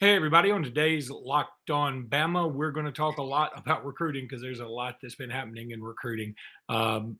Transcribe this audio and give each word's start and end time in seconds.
Hey, 0.00 0.14
everybody. 0.14 0.52
On 0.52 0.62
today's 0.62 1.10
Locked 1.10 1.70
On 1.70 2.06
Bama, 2.08 2.52
we're 2.52 2.70
going 2.70 2.86
to 2.86 2.92
talk 2.92 3.18
a 3.18 3.22
lot 3.22 3.50
about 3.56 3.84
recruiting 3.84 4.26
because 4.26 4.40
there's 4.40 4.60
a 4.60 4.64
lot 4.64 4.94
that's 5.02 5.16
been 5.16 5.28
happening 5.28 5.72
in 5.72 5.82
recruiting. 5.82 6.36
Um, 6.68 7.18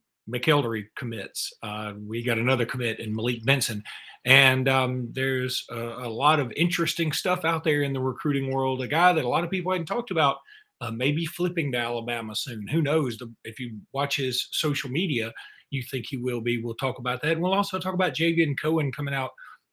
commits. 0.96 1.52
Uh, 1.60 1.94
we 2.06 2.22
got 2.22 2.38
another 2.38 2.64
commit 2.64 3.00
in 3.00 3.12
Malik 3.12 3.44
Benson. 3.44 3.82
And 4.24 4.68
um, 4.68 5.08
there's 5.10 5.64
a, 5.72 5.76
a, 5.76 6.08
lot 6.08 6.38
of 6.38 6.52
interesting 6.52 7.10
stuff 7.10 7.44
out 7.44 7.64
there 7.64 7.82
in 7.82 7.92
the 7.92 8.00
recruiting 8.00 8.52
world. 8.52 8.80
A 8.80 8.86
guy 8.86 9.12
that 9.12 9.24
a 9.24 9.28
lot 9.28 9.42
of 9.42 9.50
people 9.50 9.72
hadn't 9.72 9.86
talked 9.86 10.12
about, 10.12 10.36
uh, 10.80 10.92
maybe 10.92 11.26
flipping 11.26 11.72
to 11.72 11.78
Alabama 11.78 12.36
soon. 12.36 12.68
Who 12.68 12.80
knows? 12.80 13.16
The, 13.16 13.34
if 13.42 13.58
you 13.58 13.80
watch 13.92 14.14
his 14.14 14.46
social 14.52 14.88
media, 14.88 15.32
you 15.70 15.82
think 15.82 16.06
he 16.08 16.16
will 16.16 16.40
be. 16.40 16.62
We'll 16.62 16.74
talk 16.74 17.00
about 17.00 17.22
that. 17.22 17.32
And 17.32 17.42
we'll 17.42 17.54
also 17.54 17.80
talk 17.80 17.94
about 17.94 18.14
Javion 18.14 18.54
Cohen 18.56 18.92
coming 18.92 19.14
out 19.14 19.30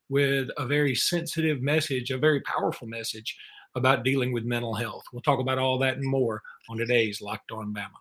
with 0.09 0.49
a 0.57 0.65
very 0.65 0.95
sensitive 0.95 1.61
message, 1.61 2.11
a 2.11 2.17
very 2.17 2.41
powerful 2.41 2.87
message 2.87 3.35
about 3.75 4.03
dealing 4.03 4.31
with 4.31 4.45
mental 4.45 4.73
health. 4.73 5.03
We'll 5.11 5.21
talk 5.21 5.39
about 5.39 5.57
all 5.57 5.77
that 5.79 5.97
and 5.97 6.05
more 6.05 6.41
on 6.69 6.77
today's 6.77 7.21
Locked 7.21 7.51
On 7.51 7.73
Bama. 7.73 7.99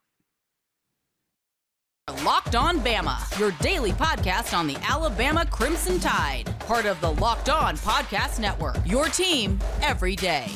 Locked 2.23 2.55
On 2.55 2.79
Bama, 2.81 3.39
your 3.39 3.53
daily 3.63 3.93
podcast 3.93 4.57
on 4.57 4.67
the 4.67 4.77
Alabama 4.87 5.47
Crimson 5.47 5.99
Tide, 5.99 6.55
part 6.61 6.85
of 6.85 7.01
the 7.01 7.13
Locked 7.13 7.49
On 7.49 7.77
Podcast 7.79 8.39
Network. 8.39 8.77
Your 8.85 9.07
team 9.07 9.59
every 9.81 10.15
day. 10.15 10.47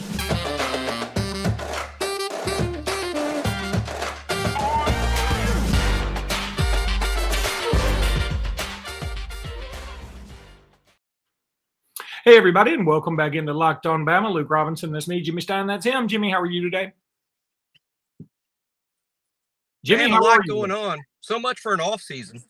Hey, 12.29 12.37
everybody, 12.37 12.75
and 12.75 12.87
welcome 12.87 13.17
back 13.17 13.35
into 13.35 13.55
Locked 13.55 13.87
On 13.87 14.05
Bama. 14.05 14.31
Luke 14.31 14.51
Robinson, 14.51 14.93
that's 14.93 15.09
me. 15.09 15.23
Jimmy 15.23 15.41
Stein, 15.41 15.67
that's 15.67 15.87
him. 15.87 16.07
Jimmy, 16.07 16.31
how 16.31 16.39
are 16.39 16.45
you 16.45 16.61
today? 16.61 16.93
Jimmy, 19.83 20.11
Man, 20.11 20.21
a 20.21 20.23
lot 20.23 20.47
going 20.47 20.71
on. 20.71 21.01
So 21.23 21.39
much 21.39 21.59
for 21.61 21.73
an 21.73 21.81
off 21.81 22.03
season. 22.03 22.43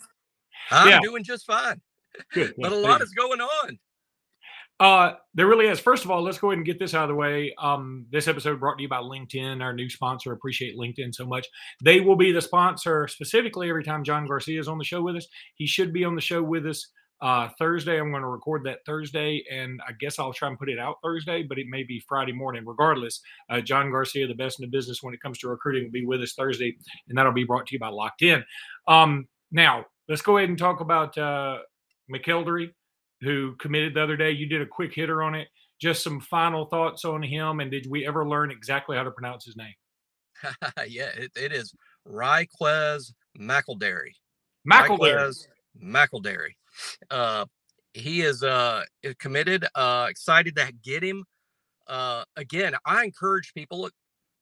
I'm 0.72 0.88
yeah. 0.88 1.00
doing 1.00 1.22
just 1.22 1.46
fine. 1.46 1.80
Good. 2.34 2.54
but 2.58 2.72
a 2.72 2.74
lot 2.74 3.02
is 3.02 3.10
going 3.10 3.40
on. 3.40 3.78
Uh, 4.80 5.12
there 5.34 5.46
really 5.46 5.68
is. 5.68 5.78
First 5.78 6.04
of 6.04 6.10
all, 6.10 6.24
let's 6.24 6.38
go 6.38 6.48
ahead 6.48 6.58
and 6.58 6.66
get 6.66 6.80
this 6.80 6.92
out 6.92 7.04
of 7.04 7.10
the 7.10 7.14
way. 7.14 7.54
Um, 7.56 8.04
this 8.10 8.26
episode 8.26 8.58
brought 8.58 8.78
to 8.78 8.82
you 8.82 8.88
by 8.88 8.98
LinkedIn, 8.98 9.62
our 9.62 9.72
new 9.72 9.88
sponsor. 9.88 10.32
Appreciate 10.32 10.76
LinkedIn 10.76 11.14
so 11.14 11.24
much. 11.24 11.46
They 11.84 12.00
will 12.00 12.16
be 12.16 12.32
the 12.32 12.42
sponsor 12.42 13.06
specifically 13.06 13.68
every 13.68 13.84
time 13.84 14.02
John 14.02 14.26
Garcia 14.26 14.58
is 14.58 14.66
on 14.66 14.78
the 14.78 14.84
show 14.84 15.02
with 15.02 15.14
us. 15.14 15.28
He 15.54 15.68
should 15.68 15.92
be 15.92 16.04
on 16.04 16.16
the 16.16 16.20
show 16.20 16.42
with 16.42 16.66
us 16.66 16.88
uh, 17.20 17.48
Thursday. 17.58 17.98
I'm 18.00 18.10
going 18.10 18.22
to 18.22 18.28
record 18.28 18.64
that 18.64 18.84
Thursday, 18.86 19.44
and 19.50 19.80
I 19.86 19.92
guess 19.98 20.18
I'll 20.18 20.32
try 20.32 20.48
and 20.48 20.58
put 20.58 20.68
it 20.68 20.78
out 20.78 20.96
Thursday, 21.02 21.42
but 21.42 21.58
it 21.58 21.66
may 21.68 21.82
be 21.82 22.02
Friday 22.08 22.32
morning. 22.32 22.64
Regardless, 22.64 23.20
uh, 23.50 23.60
John 23.60 23.90
Garcia, 23.90 24.26
the 24.26 24.34
best 24.34 24.60
in 24.60 24.64
the 24.64 24.76
business 24.76 25.02
when 25.02 25.14
it 25.14 25.20
comes 25.20 25.38
to 25.38 25.48
recruiting, 25.48 25.84
will 25.84 25.92
be 25.92 26.06
with 26.06 26.22
us 26.22 26.34
Thursday, 26.34 26.76
and 27.08 27.18
that'll 27.18 27.32
be 27.32 27.44
brought 27.44 27.66
to 27.66 27.74
you 27.74 27.78
by 27.78 27.90
LinkedIn. 27.90 28.44
Um, 28.86 29.26
now, 29.50 29.86
let's 30.08 30.22
go 30.22 30.36
ahead 30.36 30.48
and 30.48 30.58
talk 30.58 30.80
about 30.80 31.16
uh, 31.18 31.58
McElderry, 32.12 32.70
who 33.20 33.56
committed 33.56 33.94
the 33.94 34.02
other 34.02 34.16
day. 34.16 34.30
You 34.30 34.46
did 34.46 34.62
a 34.62 34.66
quick 34.66 34.94
hitter 34.94 35.22
on 35.22 35.34
it. 35.34 35.48
Just 35.80 36.02
some 36.02 36.20
final 36.20 36.66
thoughts 36.66 37.04
on 37.04 37.22
him, 37.22 37.60
and 37.60 37.70
did 37.70 37.86
we 37.88 38.06
ever 38.06 38.26
learn 38.28 38.50
exactly 38.50 38.96
how 38.96 39.04
to 39.04 39.10
pronounce 39.10 39.44
his 39.44 39.56
name? 39.56 39.74
yeah, 40.88 41.10
it, 41.16 41.30
it 41.36 41.52
is 41.52 41.74
Ryqueze 42.06 43.12
McElderry. 43.38 44.12
McElderry. 44.70 45.46
McElderry. 45.82 46.54
Uh, 47.10 47.46
he 47.94 48.22
is 48.22 48.42
uh, 48.42 48.84
committed. 49.18 49.66
Uh, 49.74 50.06
excited 50.08 50.56
to 50.56 50.72
get 50.82 51.02
him. 51.02 51.24
Uh, 51.86 52.24
again, 52.36 52.74
I 52.84 53.04
encourage 53.04 53.54
people. 53.54 53.80
Look, 53.80 53.94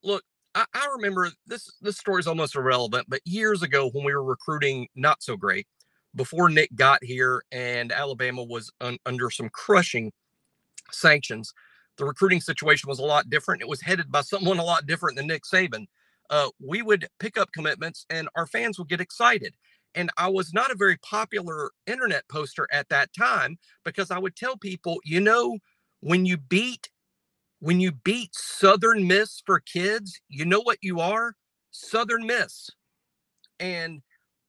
look. 0.03 0.23
I, 0.55 0.65
I 0.75 0.89
remember 0.97 1.31
this. 1.47 1.73
This 1.81 1.99
story 1.99 2.21
is 2.21 2.27
almost 2.27 2.57
irrelevant, 2.57 3.07
but 3.09 3.21
years 3.25 3.63
ago 3.63 3.91
when 3.91 4.05
we 4.05 4.15
were 4.15 4.25
recruiting, 4.25 4.89
not 4.95 5.23
so 5.23 5.37
great, 5.37 5.67
before 6.15 6.49
Nick 6.49 6.75
got 6.75 7.05
here, 7.05 7.43
and 7.53 7.93
Alabama 7.93 8.43
was 8.43 8.73
un, 8.81 8.99
under 9.07 9.31
some 9.31 9.49
crushing 9.51 10.13
sanctions. 10.91 11.53
The 11.99 12.05
recruiting 12.05 12.41
situation 12.41 12.89
was 12.89 12.99
a 12.99 13.05
lot 13.05 13.31
different. 13.31 13.63
It 13.63 13.69
was 13.69 13.81
headed 13.81 14.11
by 14.11 14.23
someone 14.23 14.59
a 14.59 14.65
lot 14.65 14.87
different 14.87 15.17
than 15.17 15.27
Nick 15.27 15.45
Saban. 15.45 15.87
Uh, 16.29 16.49
we 16.59 16.83
would 16.83 17.07
pick 17.21 17.39
up 17.39 17.53
commitments, 17.53 18.05
and 18.11 18.29
our 18.35 18.47
fans 18.47 18.79
would 18.79 18.89
get 18.89 19.01
excited. 19.01 19.55
And 19.97 20.11
I 20.19 20.29
was 20.29 20.53
not 20.53 20.71
a 20.71 20.77
very 20.77 20.99
popular 20.99 21.71
internet 21.87 22.29
poster 22.29 22.69
at 22.71 22.89
that 22.91 23.11
time 23.19 23.59
because 23.85 24.11
I 24.11 24.19
would 24.19 24.37
tell 24.37 24.57
people, 24.57 24.99
you 25.05 25.21
know, 25.21 25.59
when 26.01 26.27
you 26.27 26.37
beat 26.37 26.91
when 27.61 27.81
you 27.81 27.91
beat 27.91 28.35
Southern 28.35 29.07
Miss 29.09 29.43
for 29.47 29.61
kids, 29.61 30.21
you 30.29 30.45
know 30.45 30.61
what 30.61 30.77
you 30.83 31.01
are? 31.01 31.33
Southern 31.71 32.27
Miss. 32.27 32.71
And 33.59 34.03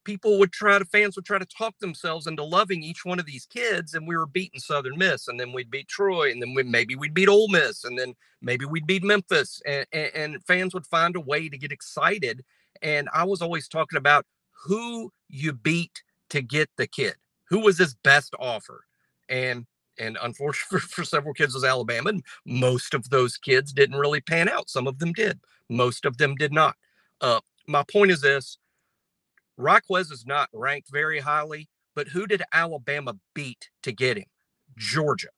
people 0.03 0.39
would 0.39 0.53
try 0.53 0.79
to 0.79 0.85
fans 0.85 1.17
would 1.17 1.25
try 1.25 1.37
to 1.37 1.45
talk 1.45 1.77
themselves 1.79 2.27
into 2.27 2.43
loving 2.43 2.81
each 2.81 3.03
one 3.03 3.19
of 3.19 3.25
these 3.25 3.45
kids 3.45 3.93
and 3.93 4.07
we 4.07 4.15
were 4.15 4.25
beating 4.25 4.57
southern 4.57 4.97
miss 4.97 5.27
and 5.27 5.37
then 5.37 5.51
we'd 5.51 5.69
beat 5.69 5.85
troy 5.89 6.31
and 6.31 6.41
then 6.41 6.53
we, 6.53 6.63
maybe 6.63 6.95
we'd 6.95 7.13
beat 7.13 7.27
Ole 7.27 7.49
miss 7.49 7.83
and 7.83 7.99
then 7.99 8.13
maybe 8.41 8.63
we'd 8.63 8.87
beat 8.87 9.03
memphis 9.03 9.61
and, 9.65 9.85
and, 9.91 10.11
and, 10.15 10.43
fans 10.45 10.73
would 10.73 10.87
find 10.87 11.17
a 11.17 11.19
way 11.19 11.49
to 11.49 11.57
get 11.57 11.73
excited 11.73 12.41
and 12.81 13.09
i 13.13 13.25
was 13.25 13.41
always 13.41 13.67
talking 13.67 13.97
about 13.97 14.25
who 14.65 15.11
you 15.29 15.53
beat 15.53 16.03
to 16.29 16.41
get 16.41 16.69
the 16.77 16.87
kid. 16.87 17.15
Who 17.49 17.59
was 17.59 17.77
his 17.77 17.95
best 17.95 18.33
offer? 18.39 18.85
And 19.29 19.65
and 19.99 20.17
unfortunately 20.21 20.79
for, 20.91 21.03
several 21.03 21.33
kids 21.33 21.53
was 21.53 21.63
Alabama. 21.63 22.09
And 22.09 22.23
most 22.45 22.93
of 22.93 23.09
those 23.09 23.37
kids 23.37 23.73
didn't 23.73 23.97
really 23.97 24.21
pan 24.21 24.47
out. 24.47 24.69
Some 24.69 24.87
of 24.87 24.99
them 24.99 25.13
did. 25.13 25.39
Most 25.69 26.05
of 26.05 26.17
them 26.17 26.35
did 26.35 26.53
not. 26.53 26.75
Uh, 27.19 27.39
my 27.67 27.83
point 27.91 28.11
is 28.11 28.21
this: 28.21 28.57
Ryqueze 29.59 30.11
is 30.11 30.25
not 30.25 30.49
ranked 30.53 30.89
very 30.91 31.19
highly, 31.19 31.67
but 31.95 32.07
who 32.07 32.27
did 32.27 32.43
Alabama 32.53 33.15
beat 33.33 33.69
to 33.83 33.91
get 33.91 34.17
him? 34.17 34.25
Georgia 34.77 35.29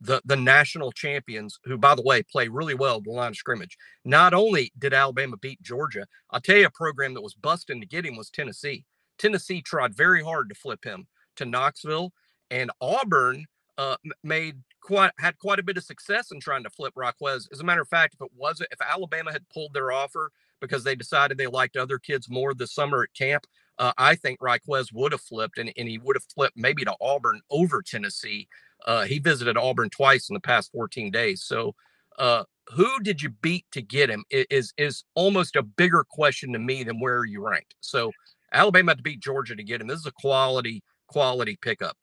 the 0.00 0.20
the 0.24 0.36
national 0.36 0.92
champions, 0.92 1.58
who 1.64 1.76
by 1.76 1.94
the 1.94 2.02
way 2.02 2.22
play 2.22 2.48
really 2.48 2.74
well 2.74 3.00
the 3.00 3.10
line 3.10 3.30
of 3.30 3.36
scrimmage. 3.36 3.76
Not 4.04 4.34
only 4.34 4.72
did 4.78 4.94
Alabama 4.94 5.36
beat 5.36 5.60
Georgia, 5.62 6.06
I'll 6.30 6.40
tell 6.40 6.56
you 6.56 6.66
a 6.66 6.70
program 6.70 7.14
that 7.14 7.22
was 7.22 7.34
busting 7.34 7.80
to 7.80 7.86
get 7.86 8.06
him 8.06 8.16
was 8.16 8.30
Tennessee. 8.30 8.84
Tennessee 9.18 9.62
tried 9.62 9.94
very 9.94 10.22
hard 10.22 10.48
to 10.48 10.54
flip 10.54 10.84
him 10.84 11.06
to 11.36 11.44
Knoxville, 11.44 12.12
and 12.50 12.70
Auburn 12.80 13.46
uh, 13.78 13.96
made 14.24 14.56
quite 14.80 15.12
had 15.18 15.38
quite 15.38 15.58
a 15.58 15.62
bit 15.62 15.76
of 15.76 15.84
success 15.84 16.30
in 16.32 16.40
trying 16.40 16.64
to 16.64 16.70
flip 16.70 16.94
Ryqueze. 16.94 17.46
As 17.52 17.60
a 17.60 17.64
matter 17.64 17.82
of 17.82 17.88
fact, 17.88 18.14
if 18.14 18.20
it 18.20 18.32
wasn't 18.36 18.70
if 18.72 18.80
Alabama 18.80 19.32
had 19.32 19.48
pulled 19.48 19.72
their 19.72 19.92
offer 19.92 20.32
because 20.60 20.82
they 20.82 20.96
decided 20.96 21.38
they 21.38 21.46
liked 21.46 21.76
other 21.76 21.98
kids 21.98 22.28
more 22.28 22.54
this 22.54 22.74
summer 22.74 23.02
at 23.04 23.14
camp, 23.14 23.46
uh, 23.78 23.92
I 23.96 24.16
think 24.16 24.40
Ryqueze 24.40 24.92
would 24.92 25.12
have 25.12 25.20
flipped 25.20 25.58
and, 25.58 25.72
and 25.76 25.88
he 25.88 25.98
would 25.98 26.16
have 26.16 26.24
flipped 26.34 26.56
maybe 26.56 26.84
to 26.84 26.94
Auburn 27.00 27.40
over 27.50 27.82
Tennessee. 27.82 28.48
Uh, 28.86 29.04
he 29.04 29.18
visited 29.18 29.56
Auburn 29.56 29.90
twice 29.90 30.28
in 30.28 30.34
the 30.34 30.40
past 30.40 30.72
14 30.72 31.10
days. 31.10 31.42
So, 31.44 31.74
uh, 32.18 32.44
who 32.70 33.00
did 33.00 33.22
you 33.22 33.30
beat 33.30 33.64
to 33.72 33.80
get 33.80 34.10
him 34.10 34.24
is 34.30 34.74
is 34.76 35.04
almost 35.14 35.56
a 35.56 35.62
bigger 35.62 36.04
question 36.08 36.52
to 36.52 36.58
me 36.58 36.82
than 36.82 37.00
where 37.00 37.18
are 37.18 37.24
you 37.24 37.46
ranked. 37.46 37.76
So, 37.80 38.12
Alabama 38.52 38.92
had 38.92 38.98
to 38.98 39.02
beat 39.02 39.20
Georgia 39.20 39.54
to 39.54 39.62
get 39.62 39.80
him. 39.80 39.86
This 39.86 40.00
is 40.00 40.06
a 40.06 40.12
quality 40.12 40.82
quality 41.08 41.58
pickup. 41.60 41.96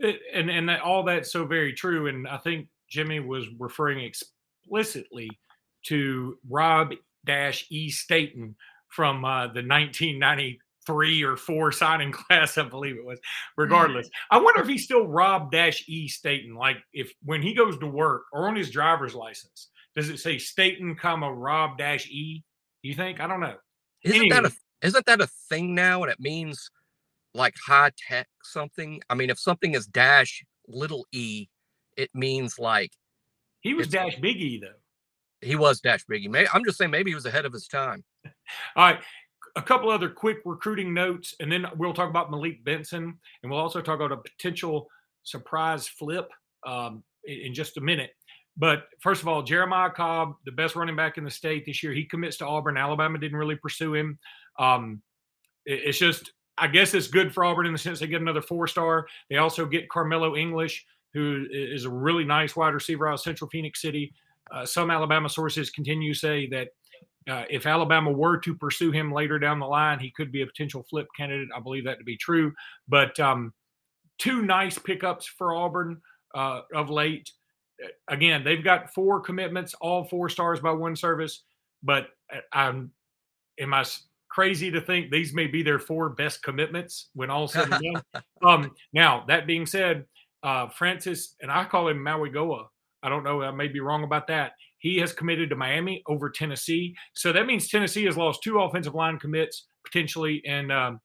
And 0.00 0.50
and 0.50 0.68
that, 0.68 0.80
all 0.80 1.02
that's 1.02 1.32
so 1.32 1.44
very 1.44 1.72
true. 1.72 2.06
And 2.06 2.26
I 2.26 2.38
think 2.38 2.68
Jimmy 2.88 3.20
was 3.20 3.46
referring 3.58 4.00
explicitly 4.00 5.30
to 5.86 6.38
Rob 6.48 6.94
Dash 7.24 7.66
E. 7.70 7.90
Staten 7.90 8.56
from 8.88 9.24
uh, 9.24 9.48
the 9.48 9.62
1993 9.66 11.22
or 11.22 11.36
four 11.36 11.72
signing 11.72 12.12
class, 12.12 12.56
I 12.56 12.62
believe 12.62 12.96
it 12.96 13.04
was. 13.04 13.18
Regardless, 13.56 14.08
I 14.30 14.38
wonder 14.38 14.62
if 14.62 14.68
he's 14.68 14.84
still 14.84 15.06
Rob 15.06 15.52
Dash 15.52 15.84
E 15.86 16.08
Staten. 16.08 16.54
Like 16.54 16.78
if 16.92 17.12
when 17.22 17.42
he 17.42 17.54
goes 17.54 17.78
to 17.78 17.86
work 17.86 18.24
or 18.32 18.48
on 18.48 18.56
his 18.56 18.70
driver's 18.70 19.14
license, 19.14 19.68
does 19.94 20.08
it 20.08 20.18
say 20.18 20.38
Staten, 20.38 20.96
comma 20.96 21.32
Rob 21.32 21.78
Dash 21.78 22.08
E? 22.08 22.42
Do 22.82 22.88
you 22.88 22.94
think? 22.94 23.20
I 23.20 23.26
don't 23.26 23.40
know. 23.40 23.56
Isn't 24.02 24.20
anyway. 24.20 24.34
that 24.34 24.44
a 24.46 24.52
isn't 24.84 25.06
that 25.06 25.20
a 25.20 25.26
thing 25.48 25.74
now? 25.74 26.02
And 26.02 26.12
it 26.12 26.20
means 26.20 26.70
like 27.34 27.54
high 27.66 27.90
tech 28.08 28.28
something. 28.42 29.00
I 29.10 29.14
mean, 29.14 29.30
if 29.30 29.38
something 29.38 29.74
is 29.74 29.86
dash 29.86 30.44
little 30.68 31.06
e, 31.12 31.48
it 31.96 32.10
means 32.14 32.58
like 32.58 32.92
he 33.60 33.74
was 33.74 33.88
dash 33.88 34.16
big 34.16 34.40
E 34.40 34.60
though. 34.60 34.78
He 35.40 35.56
was 35.56 35.80
dash 35.80 36.04
big 36.08 36.24
I'm 36.52 36.64
just 36.64 36.78
saying 36.78 36.90
maybe 36.90 37.10
he 37.10 37.14
was 37.14 37.26
ahead 37.26 37.44
of 37.44 37.52
his 37.52 37.66
time. 37.66 38.04
All 38.76 38.84
right 38.84 39.00
a 39.56 39.62
couple 39.62 39.90
other 39.90 40.08
quick 40.08 40.38
recruiting 40.44 40.92
notes, 40.92 41.34
and 41.40 41.50
then 41.50 41.66
we'll 41.76 41.94
talk 41.94 42.10
about 42.10 42.30
Malik 42.30 42.64
Benson, 42.64 43.18
and 43.42 43.50
we'll 43.50 43.60
also 43.60 43.80
talk 43.80 43.96
about 43.96 44.12
a 44.12 44.16
potential 44.16 44.88
surprise 45.22 45.86
flip 45.86 46.28
um, 46.66 47.02
in, 47.24 47.46
in 47.46 47.54
just 47.54 47.76
a 47.76 47.80
minute. 47.80 48.10
But 48.56 48.84
first 49.00 49.22
of 49.22 49.28
all, 49.28 49.42
Jeremiah 49.42 49.90
Cobb, 49.90 50.34
the 50.44 50.52
best 50.52 50.76
running 50.76 50.96
back 50.96 51.18
in 51.18 51.24
the 51.24 51.30
state 51.30 51.66
this 51.66 51.82
year, 51.82 51.92
he 51.92 52.04
commits 52.04 52.36
to 52.38 52.46
Auburn. 52.46 52.76
Alabama 52.76 53.18
didn't 53.18 53.38
really 53.38 53.56
pursue 53.56 53.94
him. 53.94 54.18
Um, 54.58 55.02
it, 55.66 55.80
it's 55.86 55.98
just, 55.98 56.32
I 56.56 56.68
guess 56.68 56.94
it's 56.94 57.08
good 57.08 57.34
for 57.34 57.44
Auburn 57.44 57.66
in 57.66 57.72
the 57.72 57.78
sense 57.78 58.00
they 58.00 58.06
get 58.06 58.20
another 58.20 58.42
four 58.42 58.66
star. 58.66 59.06
They 59.28 59.36
also 59.36 59.66
get 59.66 59.88
Karmello 59.88 60.38
English, 60.38 60.84
who 61.12 61.46
is 61.50 61.84
a 61.84 61.90
really 61.90 62.24
nice 62.24 62.56
wide 62.56 62.74
receiver 62.74 63.08
out 63.08 63.14
of 63.14 63.20
Central 63.20 63.50
Phenix 63.50 63.80
City. 63.80 64.12
Uh, 64.52 64.66
some 64.66 64.90
Alabama 64.90 65.28
sources 65.28 65.70
continue 65.70 66.12
to 66.12 66.18
say 66.18 66.46
that 66.48 66.68
uh, 67.28 67.44
if 67.48 67.66
Alabama 67.66 68.10
were 68.10 68.36
to 68.38 68.54
pursue 68.54 68.90
him 68.90 69.10
later 69.10 69.38
down 69.38 69.58
the 69.58 69.66
line, 69.66 69.98
he 69.98 70.10
could 70.10 70.30
be 70.30 70.42
a 70.42 70.46
potential 70.46 70.84
flip 70.88 71.06
candidate. 71.16 71.48
I 71.56 71.60
believe 71.60 71.84
that 71.84 71.98
to 71.98 72.04
be 72.04 72.16
true. 72.16 72.52
But 72.86 73.18
um, 73.18 73.52
two 74.18 74.42
nice 74.42 74.78
pickups 74.78 75.26
for 75.26 75.54
Auburn 75.54 76.00
uh, 76.34 76.60
of 76.74 76.90
late. 76.90 77.30
Again, 78.08 78.44
they've 78.44 78.62
got 78.62 78.92
four 78.92 79.20
commitments, 79.20 79.74
all 79.80 80.04
four 80.04 80.28
stars 80.28 80.60
by 80.60 80.72
one 80.72 80.96
service. 80.96 81.44
But 81.82 82.08
uh, 82.32 82.40
I'm, 82.52 82.92
am 83.58 83.72
I 83.72 83.84
crazy 84.34 84.68
to 84.68 84.80
think 84.80 85.10
these 85.10 85.32
may 85.32 85.46
be 85.46 85.62
their 85.62 85.78
four 85.78 86.10
best 86.10 86.42
commitments 86.42 87.10
when 87.14 87.30
all 87.30 87.46
said 87.46 87.72
and 87.72 88.02
done? 88.12 88.22
um, 88.44 88.70
now, 88.92 89.24
that 89.28 89.46
being 89.46 89.64
said, 89.64 90.04
uh, 90.42 90.68
Francis, 90.68 91.36
and 91.40 91.50
I 91.50 91.64
call 91.64 91.88
him 91.88 91.98
Mauigoa. 91.98 92.66
I 93.02 93.08
don't 93.08 93.22
know. 93.22 93.42
I 93.42 93.52
may 93.52 93.68
be 93.68 93.80
wrong 93.80 94.02
about 94.02 94.26
that. 94.28 94.52
He 94.78 94.98
has 94.98 95.12
committed 95.12 95.50
to 95.50 95.56
Miami 95.56 96.02
over 96.08 96.30
Tennessee. 96.30 96.94
So 97.14 97.32
that 97.32 97.46
means 97.46 97.68
Tennessee 97.68 98.04
has 98.04 98.16
lost 98.16 98.42
two 98.42 98.60
offensive 98.60 98.94
line 98.94 99.18
commits 99.18 99.66
potentially. 99.84 100.42
And 100.46 100.72
um, 100.72 101.00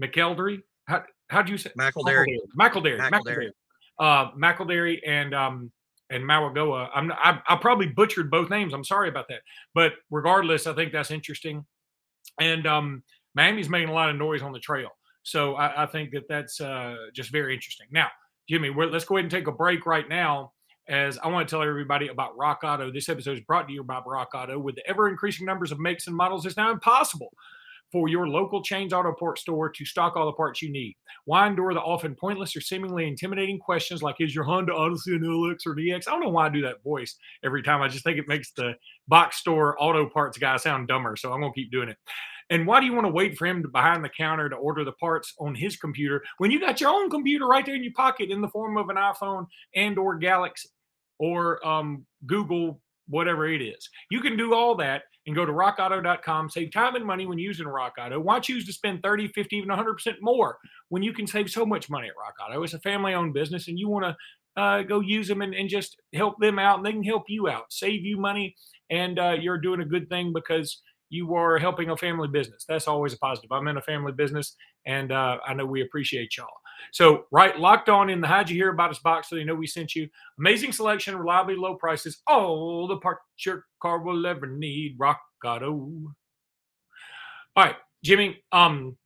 McElderry, 0.00 0.58
how, 0.86 1.02
how 1.28 1.42
do 1.42 1.52
you 1.52 1.58
say? 1.58 1.70
McElderry. 1.78 2.36
McElderry. 2.58 3.00
McElderry. 3.10 3.50
Uh, 3.98 4.30
McElderry 4.32 4.98
and 5.06 5.34
um, 5.34 5.72
and 6.10 6.24
Mauigoa. 6.24 6.88
I'm 6.94 7.12
I, 7.12 7.40
I 7.48 7.56
probably 7.56 7.86
butchered 7.86 8.30
both 8.30 8.50
names. 8.50 8.72
I'm 8.72 8.84
sorry 8.84 9.08
about 9.08 9.28
that. 9.28 9.40
But 9.74 9.92
regardless, 10.10 10.66
I 10.66 10.74
think 10.74 10.92
that's 10.92 11.10
interesting. 11.10 11.64
And 12.40 12.66
um, 12.66 13.02
Miami's 13.34 13.68
making 13.68 13.88
a 13.88 13.92
lot 13.92 14.10
of 14.10 14.16
noise 14.16 14.42
on 14.42 14.52
the 14.52 14.58
trail. 14.58 14.90
So 15.22 15.54
I, 15.54 15.84
I 15.84 15.86
think 15.86 16.12
that 16.12 16.28
that's 16.28 16.60
uh, 16.60 16.96
just 17.14 17.30
very 17.30 17.54
interesting. 17.54 17.86
Now, 17.90 18.08
Jimmy, 18.48 18.70
let's 18.70 19.04
go 19.04 19.16
ahead 19.16 19.24
and 19.24 19.30
take 19.30 19.46
a 19.46 19.52
break 19.52 19.86
right 19.86 20.08
now 20.08 20.52
as 20.88 21.18
I 21.18 21.28
want 21.28 21.48
to 21.48 21.54
tell 21.54 21.62
everybody 21.62 22.08
about 22.08 22.36
Rock 22.36 22.60
Auto. 22.64 22.90
This 22.90 23.08
episode 23.08 23.38
is 23.38 23.44
brought 23.44 23.68
to 23.68 23.72
you 23.72 23.84
by 23.84 24.00
Rock 24.04 24.30
Auto. 24.34 24.58
With 24.58 24.74
the 24.74 24.86
ever 24.88 25.08
increasing 25.08 25.46
numbers 25.46 25.70
of 25.70 25.78
makes 25.78 26.06
and 26.06 26.16
models, 26.16 26.46
it's 26.46 26.56
now 26.56 26.72
impossible 26.72 27.32
for 27.92 28.08
your 28.08 28.28
local 28.28 28.62
chains 28.62 28.92
auto 28.92 29.12
parts 29.12 29.42
store 29.42 29.68
to 29.68 29.84
stock 29.84 30.16
all 30.16 30.26
the 30.26 30.32
parts 30.32 30.62
you 30.62 30.70
need. 30.70 30.96
Why 31.24 31.46
endure 31.46 31.74
the 31.74 31.80
often 31.80 32.14
pointless 32.14 32.54
or 32.54 32.60
seemingly 32.60 33.06
intimidating 33.06 33.58
questions 33.58 34.02
like, 34.02 34.16
is 34.20 34.34
your 34.34 34.44
Honda 34.44 34.74
Odyssey 34.74 35.16
an 35.16 35.22
LX 35.22 35.66
or 35.66 35.74
DX? 35.74 36.06
I 36.06 36.12
don't 36.12 36.22
know 36.22 36.28
why 36.28 36.46
I 36.46 36.50
do 36.50 36.62
that 36.62 36.82
voice 36.82 37.16
every 37.44 37.62
time. 37.62 37.82
I 37.82 37.88
just 37.88 38.04
think 38.04 38.18
it 38.18 38.28
makes 38.28 38.52
the 38.52 38.74
box 39.08 39.38
store 39.38 39.76
auto 39.82 40.08
parts 40.08 40.38
guy 40.38 40.56
sound 40.56 40.88
dumber. 40.88 41.16
So 41.16 41.32
I'm 41.32 41.40
going 41.40 41.52
to 41.52 41.60
keep 41.60 41.72
doing 41.72 41.88
it. 41.88 41.96
And 42.50 42.66
why 42.66 42.80
do 42.80 42.86
you 42.86 42.92
want 42.92 43.06
to 43.06 43.12
wait 43.12 43.38
for 43.38 43.46
him 43.46 43.62
to 43.62 43.68
behind 43.68 44.04
the 44.04 44.08
counter 44.08 44.48
to 44.48 44.56
order 44.56 44.84
the 44.84 44.92
parts 44.92 45.34
on 45.38 45.54
his 45.54 45.76
computer 45.76 46.22
when 46.38 46.50
you 46.50 46.58
got 46.58 46.80
your 46.80 46.90
own 46.90 47.08
computer 47.08 47.46
right 47.46 47.64
there 47.64 47.76
in 47.76 47.84
your 47.84 47.92
pocket 47.96 48.30
in 48.30 48.40
the 48.40 48.48
form 48.48 48.76
of 48.76 48.88
an 48.88 48.96
iPhone 48.96 49.46
and 49.76 49.98
or 49.98 50.16
Galaxy 50.16 50.68
or 51.18 51.64
um, 51.66 52.04
Google, 52.26 52.80
whatever 53.08 53.46
it 53.46 53.62
is? 53.62 53.88
You 54.10 54.20
can 54.20 54.36
do 54.36 54.52
all 54.52 54.74
that 54.76 55.02
and 55.26 55.36
go 55.36 55.44
to 55.44 55.52
rockauto.com, 55.52 56.50
save 56.50 56.72
time 56.72 56.96
and 56.96 57.04
money 57.04 57.26
when 57.26 57.38
using 57.38 57.66
Rock 57.66 57.94
Auto. 58.00 58.18
Why 58.18 58.40
choose 58.40 58.64
to 58.66 58.72
spend 58.72 59.02
30, 59.02 59.28
50, 59.28 59.56
even 59.56 59.68
100% 59.68 60.14
more 60.20 60.58
when 60.88 61.02
you 61.02 61.12
can 61.12 61.26
save 61.26 61.50
so 61.50 61.66
much 61.66 61.90
money 61.90 62.08
at 62.08 62.16
Rock 62.16 62.34
Auto? 62.42 62.62
It's 62.62 62.74
a 62.74 62.80
family 62.80 63.14
owned 63.14 63.34
business 63.34 63.68
and 63.68 63.78
you 63.78 63.88
want 63.88 64.04
to 64.06 64.16
uh, 64.60 64.82
go 64.82 65.00
use 65.00 65.28
them 65.28 65.42
and, 65.42 65.54
and, 65.54 65.68
just 65.68 65.96
help 66.12 66.34
them 66.40 66.58
out 66.58 66.78
and 66.78 66.86
they 66.86 66.92
can 66.92 67.04
help 67.04 67.24
you 67.28 67.48
out, 67.48 67.66
save 67.70 68.04
you 68.04 68.18
money, 68.18 68.56
and 68.90 69.18
uh, 69.18 69.36
you're 69.40 69.58
doing 69.58 69.80
a 69.80 69.84
good 69.84 70.08
thing 70.08 70.32
because 70.32 70.82
you 71.08 71.34
are 71.34 71.58
helping 71.58 71.90
a 71.90 71.96
family 71.96 72.28
business. 72.28 72.64
That's 72.68 72.88
always 72.88 73.12
a 73.12 73.18
positive. 73.18 73.52
I'm 73.52 73.68
in 73.68 73.76
a 73.76 73.82
family 73.82 74.12
business, 74.12 74.56
and 74.86 75.12
uh, 75.12 75.38
I 75.46 75.54
know 75.54 75.66
we 75.66 75.82
appreciate 75.82 76.36
y'all. 76.36 76.48
So, 76.92 77.24
right, 77.30 77.58
locked 77.58 77.88
on 77.88 78.10
in 78.10 78.20
the 78.20 78.26
How'd 78.26 78.50
You 78.50 78.56
Hear 78.56 78.70
About 78.70 78.90
Us 78.90 78.98
box 78.98 79.28
so 79.28 79.36
they 79.36 79.44
know 79.44 79.54
we 79.54 79.66
sent 79.66 79.94
you. 79.94 80.08
Amazing 80.38 80.72
selection, 80.72 81.16
reliably 81.16 81.56
low 81.56 81.74
prices, 81.74 82.22
all 82.26 82.86
the 82.86 82.96
parts 82.98 83.22
your 83.44 83.64
car 83.80 84.00
will 84.00 84.26
ever 84.26 84.46
need. 84.46 84.96
Rock 84.98 85.20
Auto. 85.44 85.90
All 87.56 87.64
right, 87.64 87.76
Jimmy. 88.04 88.42
Um, 88.52 88.96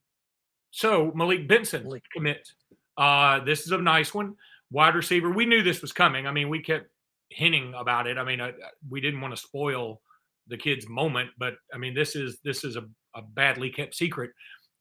so 0.71 1.13
Malik 1.15 1.49
Benson 1.49 1.85
Malik. 1.85 2.03
commit. 2.13 2.49
Uh, 2.97 3.41
this 3.45 3.65
is 3.67 3.73
a 3.73 3.79
nice 3.79 4.13
one. 4.13 4.35
Wide 4.71 4.95
receiver. 4.95 5.31
We 5.31 5.47
knew 5.47 5.63
this 5.63 5.83
was 5.83 5.93
coming. 5.93 6.27
I 6.27 6.33
mean, 6.33 6.49
we 6.49 6.61
kept 6.61 6.89
hinting 7.31 7.75
about 7.75 8.07
it. 8.07 8.19
I 8.19 8.25
mean, 8.25 8.41
uh, 8.41 8.53
we 8.89 9.01
didn't 9.01 9.21
want 9.21 9.35
to 9.35 9.41
spoil 9.41 10.01
the 10.49 10.57
kid's 10.57 10.89
moment, 10.89 11.31
but 11.39 11.55
I 11.73 11.79
mean, 11.79 11.95
this 11.95 12.17
is 12.17 12.39
this 12.45 12.65
is 12.65 12.77
a, 12.77 12.85
a 13.15 13.23
badly 13.23 13.71
kept 13.71 13.95
secret. 13.95 14.31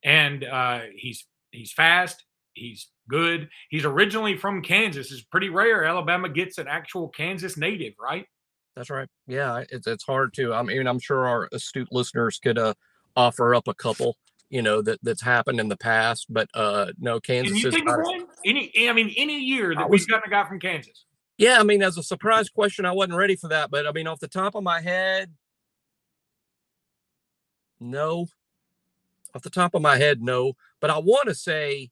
And 0.04 0.44
uh, 0.44 0.80
he's 0.94 1.26
he's 1.52 1.72
fast. 1.72 2.23
He's 2.54 2.88
good. 3.08 3.48
He's 3.68 3.84
originally 3.84 4.36
from 4.36 4.62
Kansas. 4.62 5.12
It's 5.12 5.22
pretty 5.22 5.48
rare. 5.48 5.84
Alabama 5.84 6.28
gets 6.28 6.58
an 6.58 6.68
actual 6.68 7.08
Kansas 7.08 7.56
native, 7.56 7.94
right? 8.00 8.26
That's 8.76 8.90
right. 8.90 9.08
Yeah, 9.26 9.64
it's 9.70 9.86
it's 9.86 10.04
hard 10.04 10.34
to. 10.34 10.52
I 10.54 10.62
mean, 10.62 10.86
I'm 10.86 10.98
sure 10.98 11.26
our 11.26 11.48
astute 11.52 11.88
listeners 11.92 12.38
could 12.38 12.58
uh, 12.58 12.74
offer 13.16 13.54
up 13.54 13.68
a 13.68 13.74
couple, 13.74 14.16
you 14.50 14.62
know, 14.62 14.82
that 14.82 14.98
that's 15.02 15.22
happened 15.22 15.60
in 15.60 15.68
the 15.68 15.76
past. 15.76 16.26
But 16.28 16.48
uh, 16.54 16.92
no, 16.98 17.20
Kansas. 17.20 17.52
Can 17.52 17.60
you 17.60 17.70
think 17.70 17.88
of 17.88 17.96
one? 18.00 18.26
Any, 18.44 18.72
I 18.88 18.92
mean, 18.92 19.12
any 19.16 19.38
year 19.38 19.74
that 19.74 19.88
was, 19.88 20.02
we've 20.02 20.08
gotten 20.08 20.24
a 20.26 20.30
guy 20.30 20.48
from 20.48 20.58
Kansas. 20.58 21.04
Yeah, 21.38 21.58
I 21.58 21.62
mean, 21.62 21.82
as 21.82 21.98
a 21.98 22.02
surprise 22.02 22.48
question, 22.48 22.84
I 22.84 22.92
wasn't 22.92 23.18
ready 23.18 23.36
for 23.36 23.48
that. 23.48 23.70
But 23.70 23.86
I 23.86 23.92
mean, 23.92 24.06
off 24.06 24.20
the 24.20 24.28
top 24.28 24.54
of 24.54 24.62
my 24.62 24.80
head, 24.80 25.32
no. 27.80 28.26
Off 29.34 29.42
the 29.42 29.50
top 29.50 29.74
of 29.74 29.82
my 29.82 29.98
head, 29.98 30.22
no. 30.22 30.54
But 30.80 30.90
I 30.90 30.98
want 30.98 31.28
to 31.28 31.34
say, 31.34 31.90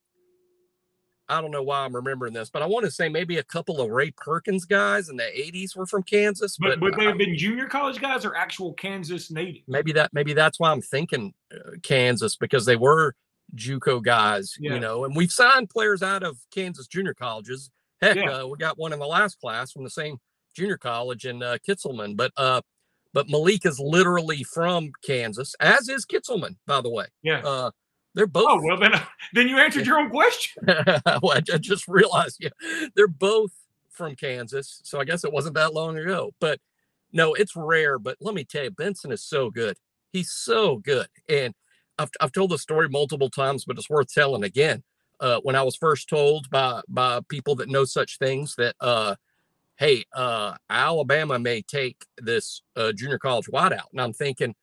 I 1.33 1.41
don't 1.41 1.51
know 1.51 1.63
why 1.63 1.85
I'm 1.85 1.97
remembering 1.97 2.35
this, 2.35 2.51
but 2.51 2.63
I 2.63 2.67
want 2.67 2.85
to 2.85 2.91
say 2.91 3.09
maybe 3.09 3.39
a 3.39 3.43
couple 3.43 3.81
of 3.81 3.91
Ray 3.91 4.11
Perkins 4.11 4.65
guys 4.65 5.09
in 5.09 5.17
the 5.17 5.25
80s 5.25 5.75
were 5.75 5.87
from 5.87 6.03
Kansas. 6.03 6.57
But, 6.59 6.79
but 6.79 6.81
would 6.81 6.95
they 6.97 7.07
have 7.07 7.17
been 7.17 7.37
junior 7.37 7.67
college 7.67 8.01
guys 8.01 8.25
or 8.25 8.37
actual 8.37 8.75
Kansas 8.75 9.31
natives? 9.31 9.65
Maybe 9.67 9.93
that 9.93 10.11
maybe 10.13 10.35
that's 10.35 10.61
why 10.61 10.71
I'm 10.71 10.83
thinking 10.83 11.33
uh, 11.53 11.73
Kansas 11.83 12.37
because 12.37 12.67
they 12.67 12.77
were 12.77 13.15
JUCO 13.55 14.03
guys, 14.03 14.55
yeah. 14.61 14.75
you 14.75 14.81
know, 14.81 15.05
and 15.05 15.17
we've 15.17 15.33
signed 15.33 15.71
players 15.71 16.03
out 16.03 16.23
of 16.23 16.39
Kansas 16.53 16.87
junior 16.87 17.15
colleges. 17.15 17.71
Heck, 18.01 18.17
yeah. 18.17 18.41
uh, 18.41 18.47
we 18.47 18.59
got 18.59 18.79
one 18.79 18.93
in 18.93 18.99
the 18.99 19.07
last 19.07 19.41
class 19.41 19.73
from 19.73 19.85
the 19.85 19.91
same 19.91 20.19
junior 20.55 20.77
college 20.77 21.25
in 21.25 21.43
uh, 21.43 21.59
Kitselman. 21.67 22.17
But 22.17 22.33
uh, 22.37 22.61
but 23.15 23.29
Malik 23.29 23.67
is 23.67 23.79
literally 23.79 24.43
from 24.43 24.91
Kansas, 25.05 25.55
as 25.61 25.89
is 25.89 26.05
Kitselman, 26.05 26.57
by 26.67 26.81
the 26.81 26.91
way. 26.91 27.07
Yeah. 27.23 27.43
Uh, 27.45 27.71
they're 28.15 28.27
both. 28.27 28.47
Oh 28.49 28.61
well, 28.63 28.79
then 28.79 28.93
then 29.33 29.49
you 29.49 29.59
answered 29.59 29.87
your 29.87 29.99
own 29.99 30.11
question. 30.11 30.65
well, 31.23 31.33
I 31.33 31.41
just 31.41 31.89
realized, 31.89 32.39
yeah, 32.41 32.51
they're 32.95 33.09
both 33.09 33.53
from 33.91 34.15
Kansas, 34.17 34.81
so 34.85 35.01
I 35.01 35.05
guess 35.05 35.25
it 35.25 35.33
wasn't 35.33 35.55
that 35.55 35.75
long 35.75 35.99
ago. 35.99 36.33
But 36.41 36.61
no, 37.13 37.35
it's 37.35 37.57
rare. 37.57 37.99
But 37.99 38.17
let 38.21 38.35
me 38.35 38.45
tell 38.45 38.65
you, 38.65 38.71
Benson 38.71 39.13
is 39.13 39.23
so 39.23 39.51
good. 39.51 39.77
He's 40.13 40.31
so 40.31 40.77
good, 40.77 41.09
and 41.29 41.55
I've 41.99 42.11
I've 42.21 42.33
told 42.33 42.51
the 42.51 42.59
story 42.59 42.89
multiple 42.89 43.31
times, 43.31 43.65
but 43.65 43.79
it's 43.79 43.91
worth 43.91 44.13
telling 44.13 44.45
again. 44.45 44.83
Uh, 45.21 45.39
when 45.45 45.55
I 45.55 45.63
was 45.63 45.77
first 45.77 46.09
told 46.09 46.51
by 46.51 46.81
by 46.89 47.21
people 47.29 47.55
that 47.57 47.69
know 47.69 47.85
such 47.85 48.19
things 48.19 48.57
that 48.57 48.75
uh, 48.81 49.15
hey, 49.83 50.05
uh, 50.13 50.55
Alabama 50.71 51.39
may 51.39 51.63
take 51.63 52.05
this 52.19 52.63
uh, 52.77 52.93
junior 52.93 53.19
college 53.19 53.47
wideout. 53.47 53.91
And 53.93 54.01
I'm 54.01 54.13
thinking, 54.13 54.55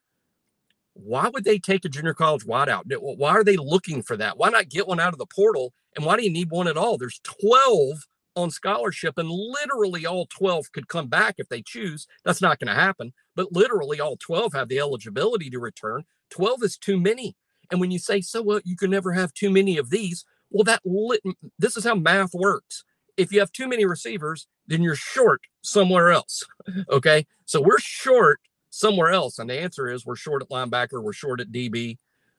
why 1.03 1.29
would 1.29 1.43
they 1.43 1.59
take 1.59 1.85
a 1.85 1.89
junior 1.89 2.13
college 2.13 2.45
wideout? 2.45 2.83
Why 2.87 3.31
are 3.31 3.43
they 3.43 3.57
looking 3.57 4.01
for 4.01 4.17
that? 4.17 4.37
Why 4.37 4.49
not 4.49 4.69
get 4.69 4.87
one 4.87 4.99
out 4.99 5.13
of 5.13 5.19
the 5.19 5.25
portal? 5.25 5.73
And 5.95 6.05
why 6.05 6.17
do 6.17 6.23
you 6.23 6.31
need 6.31 6.49
one 6.49 6.67
at 6.67 6.77
all? 6.77 6.97
There's 6.97 7.21
12 7.41 8.07
on 8.35 8.51
scholarship, 8.51 9.17
and 9.17 9.29
literally 9.29 10.05
all 10.05 10.27
12 10.27 10.71
could 10.71 10.87
come 10.87 11.07
back 11.07 11.35
if 11.37 11.49
they 11.49 11.61
choose. 11.61 12.07
That's 12.23 12.41
not 12.41 12.59
going 12.59 12.73
to 12.73 12.79
happen. 12.79 13.13
But 13.35 13.51
literally 13.51 13.99
all 13.99 14.17
12 14.17 14.53
have 14.53 14.69
the 14.69 14.79
eligibility 14.79 15.49
to 15.49 15.59
return. 15.59 16.03
12 16.29 16.63
is 16.63 16.77
too 16.77 16.99
many. 16.99 17.35
And 17.71 17.79
when 17.79 17.91
you 17.91 17.99
say, 17.99 18.21
so 18.21 18.41
what, 18.41 18.65
you 18.65 18.75
can 18.75 18.91
never 18.91 19.13
have 19.13 19.33
too 19.33 19.49
many 19.49 19.77
of 19.77 19.89
these. 19.89 20.25
Well, 20.49 20.63
that 20.63 20.81
lit, 20.85 21.21
this 21.57 21.77
is 21.77 21.83
how 21.83 21.95
math 21.95 22.33
works. 22.33 22.83
If 23.17 23.31
you 23.31 23.39
have 23.39 23.51
too 23.51 23.67
many 23.67 23.85
receivers, 23.85 24.47
then 24.67 24.81
you're 24.81 24.95
short 24.95 25.41
somewhere 25.61 26.11
else. 26.11 26.43
Okay. 26.91 27.25
So 27.45 27.61
we're 27.61 27.79
short 27.79 28.39
somewhere 28.69 29.09
else. 29.09 29.39
And 29.39 29.49
the 29.49 29.59
answer 29.59 29.87
is 29.89 30.05
we're 30.05 30.15
short 30.15 30.41
at 30.41 30.49
linebacker, 30.49 31.03
we're 31.03 31.13
short 31.13 31.41
at 31.41 31.51
DB, 31.51 31.97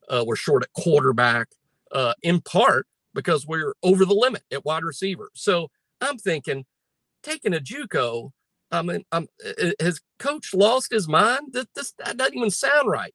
uh, 0.08 0.24
we're 0.26 0.36
short 0.36 0.62
at 0.62 0.72
quarterback, 0.72 1.48
uh, 1.92 2.14
in 2.22 2.40
part 2.40 2.86
because 3.14 3.46
we're 3.46 3.74
over 3.82 4.04
the 4.04 4.14
limit 4.14 4.42
at 4.52 4.64
wide 4.64 4.84
receiver. 4.84 5.30
So 5.34 5.70
I'm 6.00 6.18
thinking, 6.18 6.64
taking 7.22 7.54
a 7.54 7.60
JUCO, 7.60 8.30
I 8.72 8.82
mean, 8.82 9.04
I'm, 9.10 9.26
has 9.80 10.00
coach 10.18 10.54
lost 10.54 10.92
his 10.92 11.08
mind? 11.08 11.52
That 11.52 11.68
this 11.74 11.92
that 11.98 12.16
doesn't 12.16 12.36
even 12.36 12.50
sound 12.50 12.88
right. 12.88 13.14